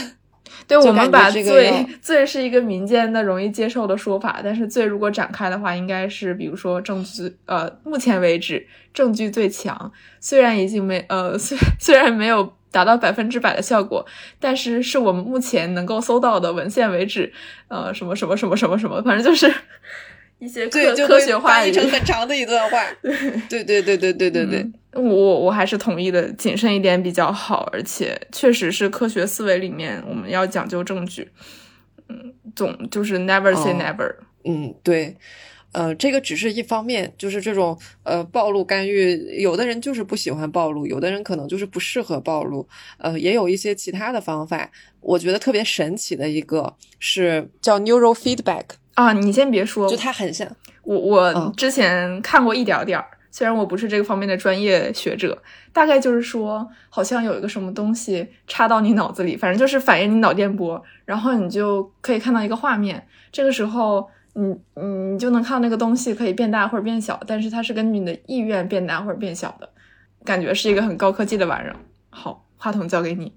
[0.67, 14.05] 对，我们把“罪”“罪”是一个民间的容易接受的说法，但是“罪”如果展开的话，应该是比如说证据，呃，目前为止证据最强，虽然已经没，呃，虽虽然没有达到百分之百的效果，
[14.39, 17.31] 但是是我们目前能够搜到的文献为止，
[17.67, 19.53] 呃，什么什么什么什么什么，反正就是。
[20.39, 22.83] 一些对就科学化翻译成很长的一段话，
[23.49, 23.63] 对。
[23.63, 31.29] 对对对对对对对，我我还是同意的，谨慎一点比较好，而且确实是科学思维里面我们要讲究证据，
[32.07, 34.15] 嗯，总就是 never say never，
[34.45, 35.15] 嗯对，
[35.73, 42.67] 呃这个只是一方面，就是这种呃暴露干预，有的人就是不喜欢暴露，有的人可能就是不适合暴露，
[42.97, 44.71] 呃也有一些其他的方法，
[45.01, 48.63] 我觉得特别神奇的一个是叫 neural feedback。
[48.99, 50.45] 啊，你先别说，就他很像
[50.83, 50.93] 我。
[50.93, 55.41] 我之前看过一点点儿，虽然我不是这个方面的专业学者，
[55.71, 63.07] 大概就是说，好像有一个什么东西插到你脑子里，反正就是反映你脑电波，然后你就可以看到一个画面。
[63.31, 69.69] 这个时候，你你就能看到那个东西可以变大或者变小，但是它是根据你的意愿变大或者变小的，
[70.25, 71.75] 感觉是一个很高科技的玩意儿。
[72.09, 73.31] 好，话筒交给你，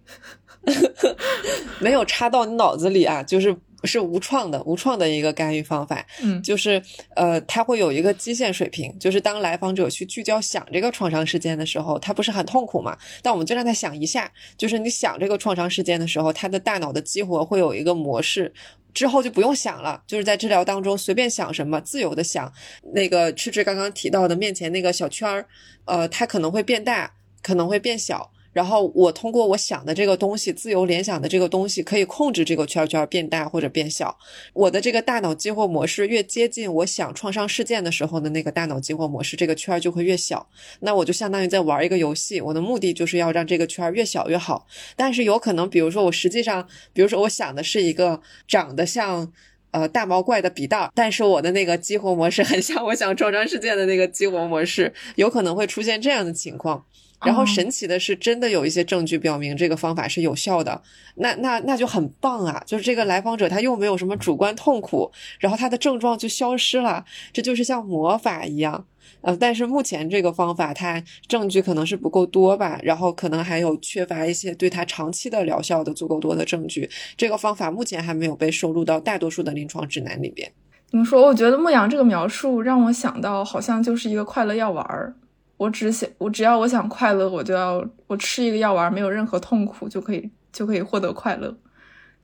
[1.79, 3.57] 没有插到你脑子里啊，就是。
[3.85, 6.83] 是无创的，无创的一个干预方法，嗯，就是
[7.17, 12.97] 呃，它会有一个基线水平，就是当来访者去聚焦想这个创伤事件的时候，他不是很痛苦嘛？
[13.23, 18.53] 但我们就让他想一下，就是你想这个创伤事件的时候，他的大脑的激活会有一个模式，
[18.95, 22.53] 之后就不用想了，就是在治疗当中随便想什么，自由的想。
[22.95, 25.47] 那个赤赤刚刚提到的面前那个小圈儿，
[25.87, 28.31] 呃，它可能会变大，可能会变小。
[28.53, 34.17] 然后我通过我想的这个东西，自由联想的这个东西，可以控制这个圈圈变大或者变小。
[34.53, 40.47] 我的这个大脑激活模式越接近我想创伤事件的时候的那个大脑激活模式，这个圈就会越小。
[40.81, 44.67] 那我就相当于在玩一个游戏，我的目的就是要让这个圈越小越好。
[44.97, 49.33] 但是有可能，比如说我实际上，比如说我想的是一个长得像。
[49.73, 56.85] 呃，大毛怪的笔袋，但是我的那个激活模式很像我想创伤事件的那个激活模式，有可能会出现这样的情况。
[57.25, 60.83] 然后神奇的是，真的有一些证据表明这个方法是有效的，
[61.17, 62.63] 那那那就很棒啊！
[62.67, 68.87] 就是这个来访者他又没有什么主观痛苦，然后他的症状就消失了，这就是像魔法一样。
[69.21, 76.91] 呃，但是目前这个方法它证据可能是不够多吧，然后可能还有缺乏一些对它长期的疗效的足够多的证据。
[77.17, 80.51] 这个方法目前还没有被收录到大多数的临床指南里边。
[80.91, 81.23] 怎么说？
[81.23, 85.15] 我觉得牧羊这个描述让我想到，好像就是一个快乐药丸儿。
[85.63, 91.57] 我只想，我只要我想快乐，我就要我吃一个药丸，没有任何痛苦就可以就可以获得快乐。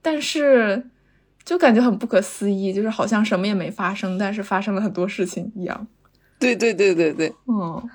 [0.02, 0.84] 但是
[1.44, 5.86] 就感觉很不可思议，就是好像什么也没发生，但是发生了很多事情一样。
[6.40, 7.88] 对对对对对，嗯，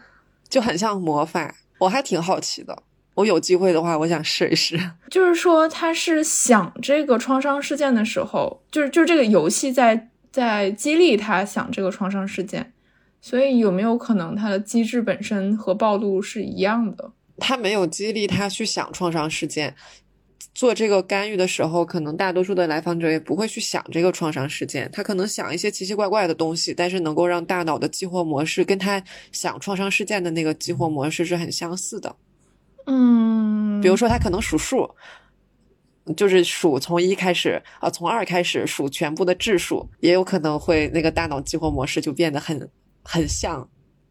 [0.47, 2.81] 就很像魔法，我还挺好奇的。
[3.15, 4.79] 我有机会的话，我想试一试。
[5.09, 12.72] 就是说，他是想这个创伤事件的时候，就是就是这个游戏在在激励他想这个创伤事件，
[13.23, 17.09] 所以有没有可能他的机制本身和暴露是一样的？
[17.37, 19.73] 他没有激励他去想创伤事件。
[20.53, 29.01] 做这个干预的时候，可能大多数的来访者也不会去想这个创伤事件，他可能想一些奇奇怪怪的东西，但是能够让大脑的激活模式跟他
[29.31, 32.13] 想创伤事件的那个激活模式是很相似的。
[32.87, 34.93] 嗯，比如说他可能数数，
[36.17, 42.69] 就是数从一开始啊，从二开始数全部的质数，也有可能会那个大脑激活模式就变得很
[43.03, 43.69] 很像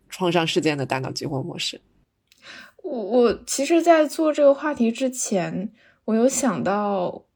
[0.09, 1.81] 创伤事件的大脑激活模式。
[2.83, 5.73] 我我其实，在做这个话题之前。
[6.05, 7.27] 我有想到，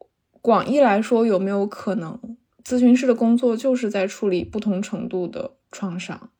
[0.43, 6.31] 广义来说，有没有可能咨询师的工作就是在处理不同程度的创伤？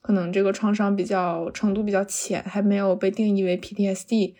[0.00, 4.34] 可能这个创伤比较程度比较浅，还没有被定义为 PTSD，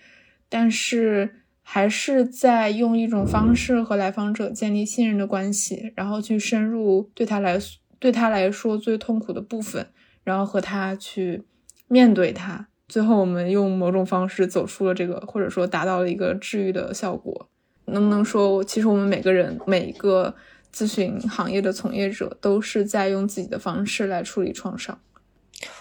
[0.49, 7.59] 但是还是在用一种方式和来访者建立信任的关系，然后去深入对他来
[7.99, 9.91] 对他来说最痛苦的部分，
[10.25, 11.45] 然后和他去
[11.87, 12.67] 面对他。
[12.89, 17.49] 最后，我们用某种方式走出了这个，或者说达到了一个治愈的效果。
[17.87, 20.35] 能不能说，其实我们每个人、每一个
[20.75, 24.99] 咨询行业的从业者，都是在用自己的方式来处理创伤？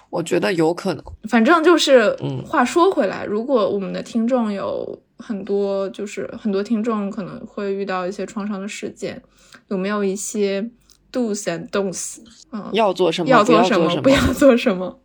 [0.10, 1.04] 我觉得有可能。
[1.30, 9.22] 反正就是，嗯，话说回来，如果我们的听众有很多，就是很多听众可能会遇到一些创伤的事件，
[9.70, 10.70] 有没有一些
[11.14, 12.18] do's and don'ts？
[12.52, 13.30] 嗯，要做什么？
[13.30, 14.02] 要做什么？
[14.02, 15.00] 不要做什么？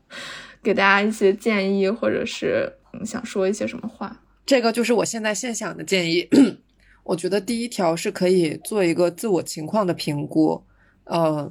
[0.61, 2.73] 给大家一些建议，或者是
[3.05, 4.21] 想说一些什么话？
[4.45, 6.29] 这个就是我现在现想的建议。
[7.05, 10.65] 我觉得第一条是可以做一个自我情况的评估。
[11.05, 11.51] 呃，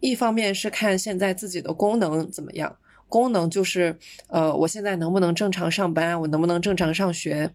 [0.00, 2.76] 一方面是看现在自己的功能怎么样，
[3.08, 3.96] 功能就是
[4.28, 7.50] 呃，我现在能不能正常上班，我能不能正常上学，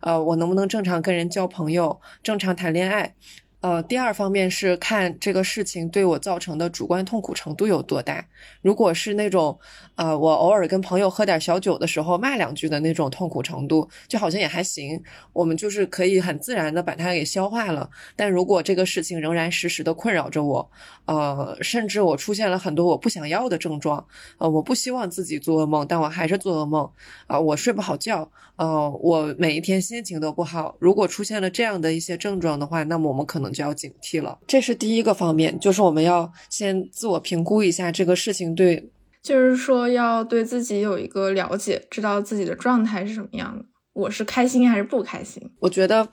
[0.00, 3.14] 呃，我能不能正常跟人交朋友，正常谈恋爱。
[3.64, 8.22] 呃，第二方面是看这个事情对我造成的主观痛苦程度有多大。
[8.60, 9.58] 如果是那种，
[9.94, 17.88] 呃，我偶尔跟朋友喝点小酒的时候骂两句的那种痛苦程度，就好像也还行，我们就是可以很自然的把它给消化了。
[18.14, 20.70] 但如果这个事情仍然时时的困扰着我，
[21.06, 26.86] 呃，甚至我出现了很多我不想要的症状，呃，我不希望自己做噩梦，但我还是做噩梦，
[27.26, 30.76] 啊，我睡不好觉，呃，我每一天心情都不好。
[30.78, 33.53] 如果出现了这样的一些症状的话，那么我们可能。
[33.54, 38.90] 就要警惕了，这是第一个方面，就是我们要先自我评估一下这个事情对，
[39.22, 45.42] 就是说要对自己有一个了解，知道自己的状态是什么样的，我是开心还是不开心？
[45.60, 46.08] 我觉得。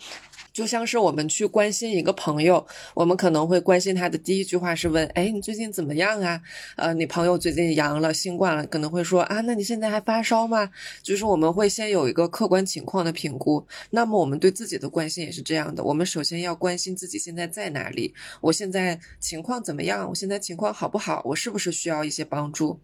[0.53, 6.41] 就像是我们去关心一个朋友，我们可能会关心他的第一句话是问：“哎，你最近怎么样啊？
[6.75, 10.69] 呃，你朋友最近阳了新冠了，可能会说啊，那你现在还发烧吗？”
[11.01, 13.65] 就是我们会先有一个客观情况的评估。
[13.91, 20.05] 那么我们对自己的关心也是这样的，我们首先要关心自己现在在哪里，我现在情况怎么样？
[20.09, 21.21] 我现在情况好不好？
[21.23, 22.77] 我是不是需要一些帮助？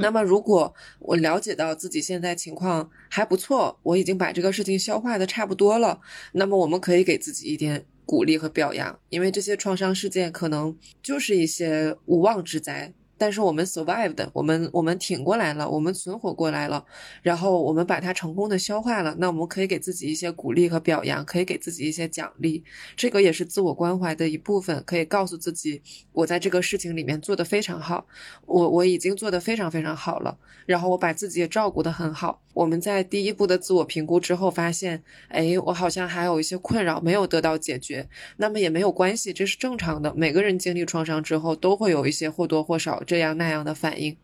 [0.00, 6.00] 那么如果我了解到自己现在情况还不错，我已经把这个事情消化的差不多了，
[6.32, 7.11] 那么我们可以给。
[7.12, 16.82] 给自己一点鼓励和表扬，因为这些创伤事件可能就是一些无妄之灾，但是我们 survived，我们我们挺过来了，我们存活过来了，
[17.20, 22.64] 然后我们把它成功的消化了，那我们可以给自己一些鼓励和表扬，可以给自己一些奖励，
[22.96, 25.82] 这个也是自我关怀的一部分，可以告诉自己，
[26.12, 28.06] 我在这个事情里面做得非常好，
[28.46, 32.40] 我我已经做得非常非常好了，然后我把自己也照顾得很好。
[32.52, 44.16] 我们在第一步的自我评估之后发现，哎，我好像还有一些困扰没有得到解决，那么也没有关系，这是正常的，每个人经历创伤之后都会有一些或多或少这样那样的反应。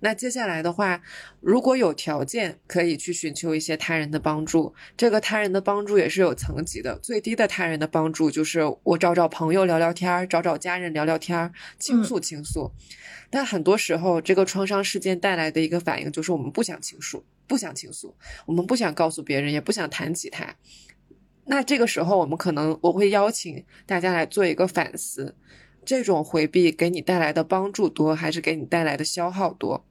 [0.00, 1.00] 那接下来的话，
[1.40, 4.74] 如果有条件，可以去寻求一些他人的帮助。
[4.96, 12.72] 这个他人的帮助也是有层级的，最低的他人的帮助就是我找找朋友聊聊天儿，找找家人聊聊天儿，倾诉倾诉。
[13.30, 18.14] 但很多时候，这个创伤事件带来的一个反应就是我们不想倾诉，不想倾诉，
[18.46, 20.54] 我们不想告诉别人，也不想谈起他。
[21.46, 25.34] 那这个时候，我们可能我会邀请大家来做一个反思。
[25.84, 29.86] 这种回避给你带来的帮助多，还是给你带来的消耗多？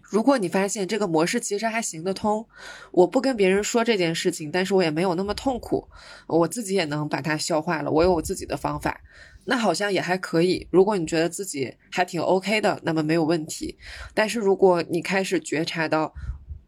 [0.00, 2.46] 如果你发现这个模式其实还行得通，
[2.92, 5.88] 我不跟别人说这件事情，但是我也没有那么痛苦，
[6.26, 9.00] 我自己也能把它消化了，我有我自己的方法，
[9.44, 10.66] 那好像也还可以。
[10.70, 13.76] 如果你觉得自己还挺 OK 的，那么没有问题。
[14.14, 16.14] 但是如果你开始觉察到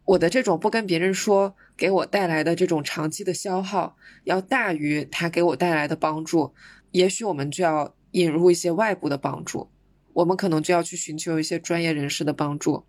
[0.07, 6.53] 我的这种不跟别人说给我带来的这种长期的消耗要大于它给我带来的帮助，
[6.91, 7.93] 也许我们就要。
[8.11, 9.69] 引入一些外部的帮助，
[10.13, 12.85] 我们可能就要去寻求一些专业人士的帮助。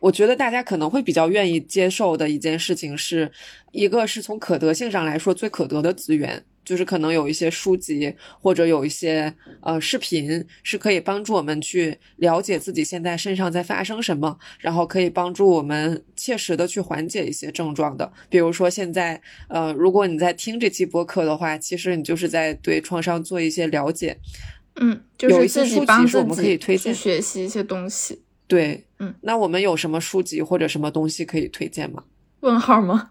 [0.00, 3.30] 我觉得大家可能会比较愿意接受的一件事情，是
[3.70, 9.32] 一个是从可得性上来说最可得的资源，就是可能有一些书籍或者有一些
[9.62, 18.12] 呃视频是可以帮助我们去了解自己现在身上在发生什么，然后可以帮助我们切实的去缓解一些症状的。
[18.28, 19.18] 比如说现在
[19.48, 24.18] 呃，如果你在听这期播客的话，其实你就是在对创伤做一些了解。
[24.76, 28.20] 嗯，就是自己帮自己去学习一些东西。
[28.46, 32.04] 对，嗯，那我们有什么书籍或者什么东西可以推荐吗？
[32.40, 33.08] 问号吗？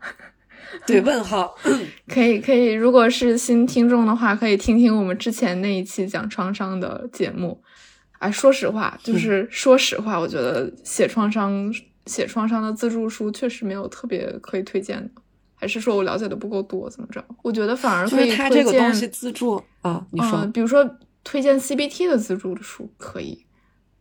[0.87, 1.55] 对，问号。
[2.07, 2.71] 可以，可以。
[2.71, 7.61] 如果是新听众的话，可以听听我们之前那一期讲创伤的节目。
[8.19, 11.73] 哎，说实话，就是说实话，我觉得写创伤、
[12.05, 15.21] 写创伤的自助书确实没有特别可以推荐的。
[15.55, 17.23] 还是说我了解的不够多，怎么着？
[17.41, 20.05] 我觉得反而可以推荐自助啊。
[20.11, 20.89] 你说，比如说。
[21.23, 23.45] 推荐 CBT 的自助的书可以，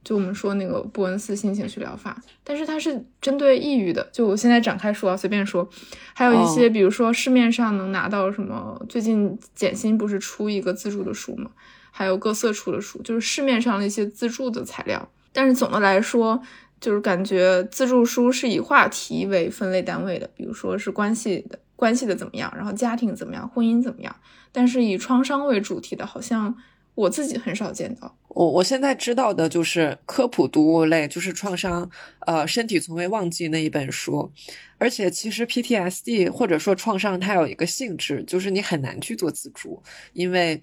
[0.06, 4.08] 就我们说那个布恩斯新情绪疗法，但是它是针对抑郁的。
[4.12, 5.68] 就我现在展开说啊，随便说，
[6.14, 8.80] 还有一些，比如说市面上能拿到什么？
[8.88, 11.50] 最近简心不是出一个自助的书吗？
[11.90, 15.08] 还有各色出的书，就是市面上的一些自助的材料。
[15.32, 16.40] 但是总的来说，
[16.80, 24.14] 就是感觉自助书是以话题为分类单位的，比如说是关系的关系的怎么样，然后家庭怎么样，婚姻怎么样。
[24.52, 26.56] 但是以创伤为主题的，好像。
[26.96, 31.88] 我自己很少见到，我我现在知道的就是科普读物类，就是创伤，
[32.26, 34.32] 呃，身体从未忘记那一本书，
[34.78, 39.82] 而且其实 PTSD 或者说创伤，它有一个性质，就是你很难去做自助，
[40.14, 40.58] 因为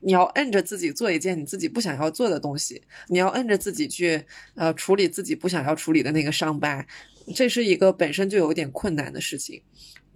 [0.00, 4.24] 你要摁着自己做一件你自己不想要做的东西，你要摁着自己去
[4.54, 6.86] 呃处理自己不想要处理的那个伤疤，
[7.34, 9.60] 这是一个本身就有点困难的事情。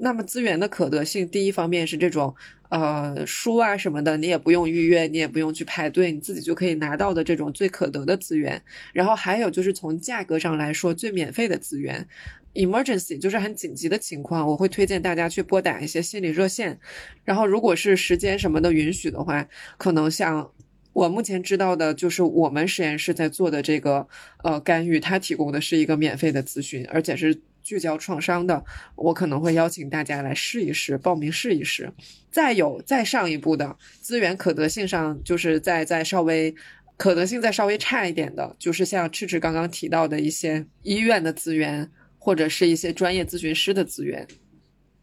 [0.01, 2.35] 那么资源的可得性，第一方面是这种。
[2.70, 8.62] 呃，书啊什么的，你也不用预约，你也不用去排队，你自己就可以拿到的这种最可得的资源。
[8.93, 12.06] 然后还有就是从价格上来说，最免费的资源
[12.55, 16.78] ，emergency 就是很紧急的情况，我会推荐大家去拨打一些心理热线。
[17.24, 20.52] 然后如果是时间什么的允许的话，可能像
[20.93, 24.06] 我目前知道的，就是我们实验室在做的这个
[24.44, 27.40] 呃干预，它提供的是一个免费的咨询，而且是。
[27.62, 28.65] 聚焦创伤的，
[28.95, 31.93] 我可能会邀请大家来试一试，报名试一试。
[32.31, 36.55] 再有再上一步的资源可得性上，就是在在稍微
[36.97, 44.27] 可得性再稍微差一点的，就是像赤赤刚刚提到的一些医院的资源，或者是一些专业咨询师的资源。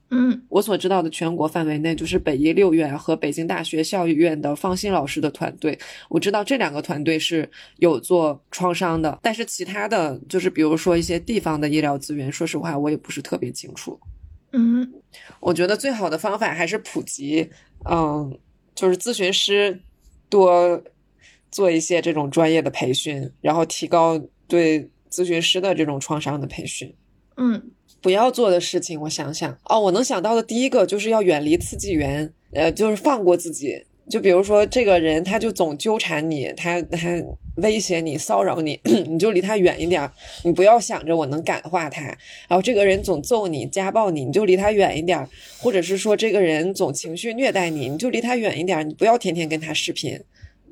[0.10, 5.78] 嗯，我所知道的全国范围内，就是北医六院和北京大学校医院的方心老师的团队。
[6.08, 14.00] 我知道这两个团队是有做创伤的，但是其他的就是比如说一些地方的医疗资源，说实话我也不是特别清楚。
[14.54, 14.90] 嗯，
[15.42, 17.50] 我觉得最好的方法还是普及，
[17.84, 18.40] 嗯，
[18.74, 19.82] 就是咨询师
[20.30, 20.82] 多
[21.52, 24.18] 做一些这种专业的培训，然后提高
[24.48, 26.96] 对咨询师的这种创伤的培训。
[27.36, 27.72] 嗯。
[28.02, 33.84] 不要做的事情，我想想哦，我能想到的第一个就是要远离刺激源，呃，就是放过自己。
[34.10, 37.22] 就比如说这个人，他就总纠缠你，他他
[37.56, 40.10] 威胁你、骚扰你， 你就离他远一点。
[40.46, 42.04] 你不要想着我能感化他。
[42.48, 45.28] 然后这个人总揍你、家暴你，你就离他远一点。
[45.60, 48.88] 或者是说这个人总情绪虐待你，你就离他远一点。
[48.88, 50.18] 你不要天天跟他视频。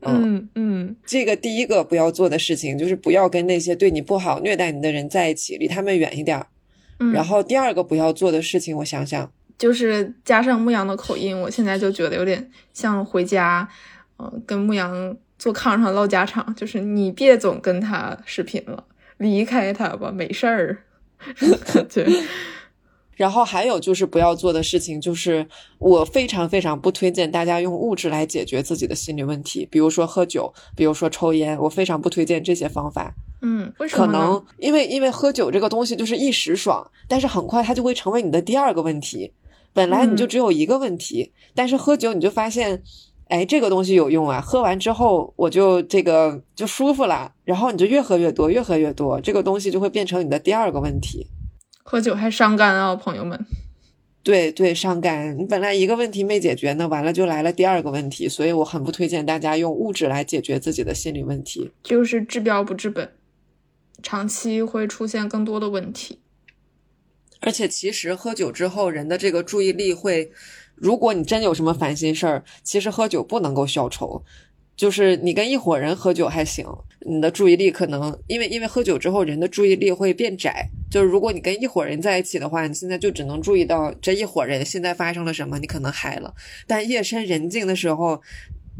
[0.03, 6.47] 嗯嗯，这个第一个不要做的事情就是不要跟那些对你不好、虐待你的人在一起，离他们远一点儿。
[6.99, 13.67] 嗯然后第二个不要做的事情，我想想，就是加上牧羊的口音，我现在就觉得有点像回家，
[14.17, 18.83] 嗯、跟牧羊坐炕上唠家常，就是你别总跟他视频了，
[19.17, 20.77] 离开他吧，没事儿。
[21.93, 22.05] 对，
[23.15, 25.47] 然后还有就是不要做的事情，就是
[25.79, 33.13] 我非常非常不推荐大家用物质来解决自己的心理问题，比如说喝酒，比如说抽烟，我非常不推荐这些方法。
[33.41, 34.11] 嗯，为什么可？
[34.11, 39.31] 能因为因为喝酒这个东西就是一时爽，但是很快它就会成为你的第二个问题。
[39.73, 42.81] 本来你就嗯只有一个问题，但是喝酒你就发现，
[43.27, 44.39] 哎，这个东西有用啊！
[44.39, 51.27] 喝完之后我就这个就舒服了，然后你就越喝越多，越喝越多，这个东西就会变成你的第二个问题。
[51.87, 53.45] 喝酒还伤肝啊，朋友们。
[54.23, 55.37] 对对，伤肝。
[55.37, 61.71] 你本来一个问题没解决呢，完了就来了第二个问题，所以我很不推荐大家用物质来解决自己的心理问题。
[61.83, 63.11] 就是治标不治本，
[64.01, 66.21] 长期会出现更多的问题。
[67.39, 70.31] 而且其实喝酒之后，人的这个注意力会，
[70.73, 74.23] 如果你真有什么烦心事儿，其实喝酒不能够消愁。
[74.75, 76.65] 就是你跟一伙人喝酒还行，
[77.07, 80.67] 你的注意力可能因为因为喝酒之后人的注意力会变窄。
[80.89, 86.33] 就是如果你跟一伙人在一起的话，你现在就只能注意到这一伙人现在发生了什么，你可能嗨了。
[86.65, 88.21] 但夜深人静的时候，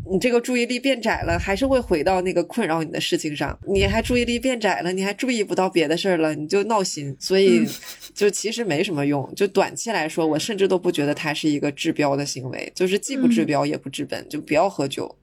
[0.09, 3.57] 你这个注意力变窄了，还是会回到那个困扰你的事情上。
[3.67, 7.13] 你还注意力变窄了，你还注意不到别的事儿了，你就闹心。
[7.19, 7.67] 所以嗯
[8.13, 9.29] 就其实没什么用。
[9.35, 15.17] 就短期来说，我甚至都不觉得它是一个治标的行为，就是既不治嗯标也不治本，就不要喝酒。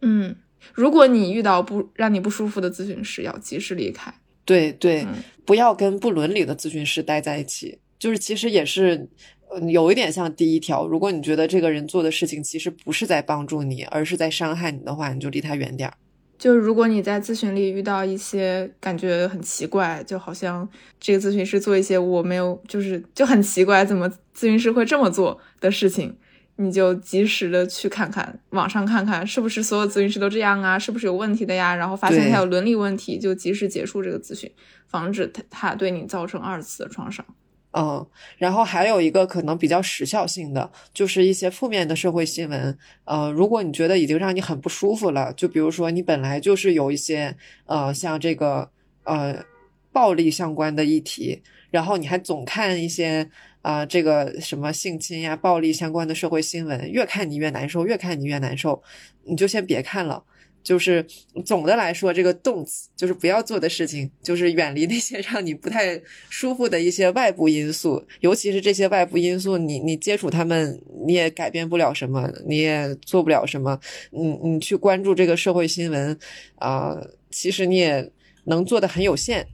[0.00, 0.34] 嗯，
[0.74, 4.12] 如果你遇到不让你不舒服的咨询师，要及时离开。
[4.44, 5.14] 对对，嗯
[5.44, 7.78] 不要跟不伦理的咨询师待在一起。
[7.98, 9.08] 就是其实也是，
[9.50, 10.86] 呃有一点像第一条。
[10.86, 15.94] 如果你觉得这个人做的事情其实不是在帮助你，而是在伤害你的话，你就离他远点儿。
[16.38, 20.66] 就如果你在咨询里遇到一些感觉很奇怪，就好像
[20.98, 26.16] 这个咨询师做一些我没有，就是就很奇怪，怎么咨询师会这么做的事情，
[26.62, 31.74] 你就及时的去看看网上看看是不是所有咨询师都这样啊，是不是有问题的呀？
[31.74, 34.50] 然后发现对他有伦理问题，就及时结束这个咨询，
[34.86, 37.24] 防止他他对你造成二次的创伤。
[37.72, 38.06] 嗯，
[38.36, 42.76] 然后还有一个可能比较时效性的，就是一些负面的社会新闻。
[43.04, 47.34] 呃，如果你觉得已经让你很不舒服了，就比如说你本来就是有一些
[47.64, 48.68] 呃像这个
[49.04, 49.44] 呃
[49.92, 53.30] 暴力相关的议题，然后你还总看一些
[53.62, 58.82] 啊、这个什么性侵呀、暴力相关的社会新闻，越看你越难受，越看你越难受，
[59.24, 60.24] 你就先别看了。
[60.62, 61.02] 就是
[61.46, 73.80] 总的来说，这个动词就是不要做的事情，就是远离那些 让你不太舒服的一些外部因素，尤其是这些外部因素，你你接触他们，你也改变不了什么，你也做不了什么。
[74.10, 76.18] 你你去关注这个社会新闻，
[76.56, 76.94] 啊、
[77.30, 78.12] 其实你也
[78.44, 79.46] 能做的很有限。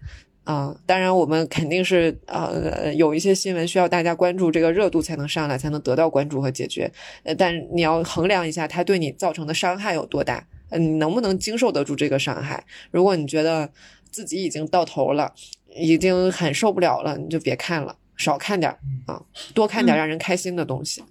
[0.47, 6.91] 啊、当然，我们肯定是呃有一些新闻需要大家关注，这个热度才能上来，才能得到关注和解决。
[7.25, 12.65] 呃，但你要衡量一下它对你造成的伤害有多大，呃，你能不能经受得住这个伤害？
[12.93, 13.69] 如果你觉得
[14.13, 15.35] 自己已经到头了，
[15.75, 18.79] 已经很受不了了，你就别看了，少看点儿
[19.13, 19.21] 啊，
[19.53, 21.03] 多看点让人开心的东西。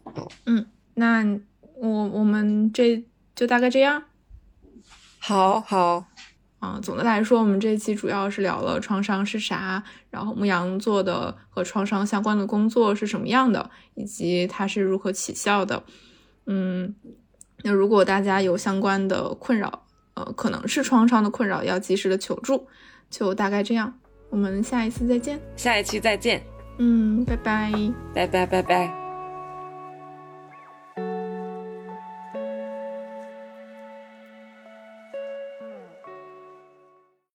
[0.46, 1.24] 嗯，那
[1.76, 3.04] 我我们这
[3.36, 4.02] 就大概这样。
[5.20, 6.06] 好好，
[6.66, 15.84] 啊，总的来说，我们这一期主要是聊了创伤是啥，然后牧羊做的和创伤相关的工作是什么样的，以及它是如何起效的。
[16.48, 16.96] 嗯，
[17.64, 19.86] 那如果大家有相关的困扰，
[20.16, 22.68] 呃，可能是创伤的困扰，要及时的求助。
[23.12, 23.94] 就大概这样，
[24.32, 25.40] 我们下一次再见。
[25.56, 26.42] 下一期再见，
[26.80, 27.72] 嗯，拜拜。
[28.14, 29.05] 拜拜拜拜。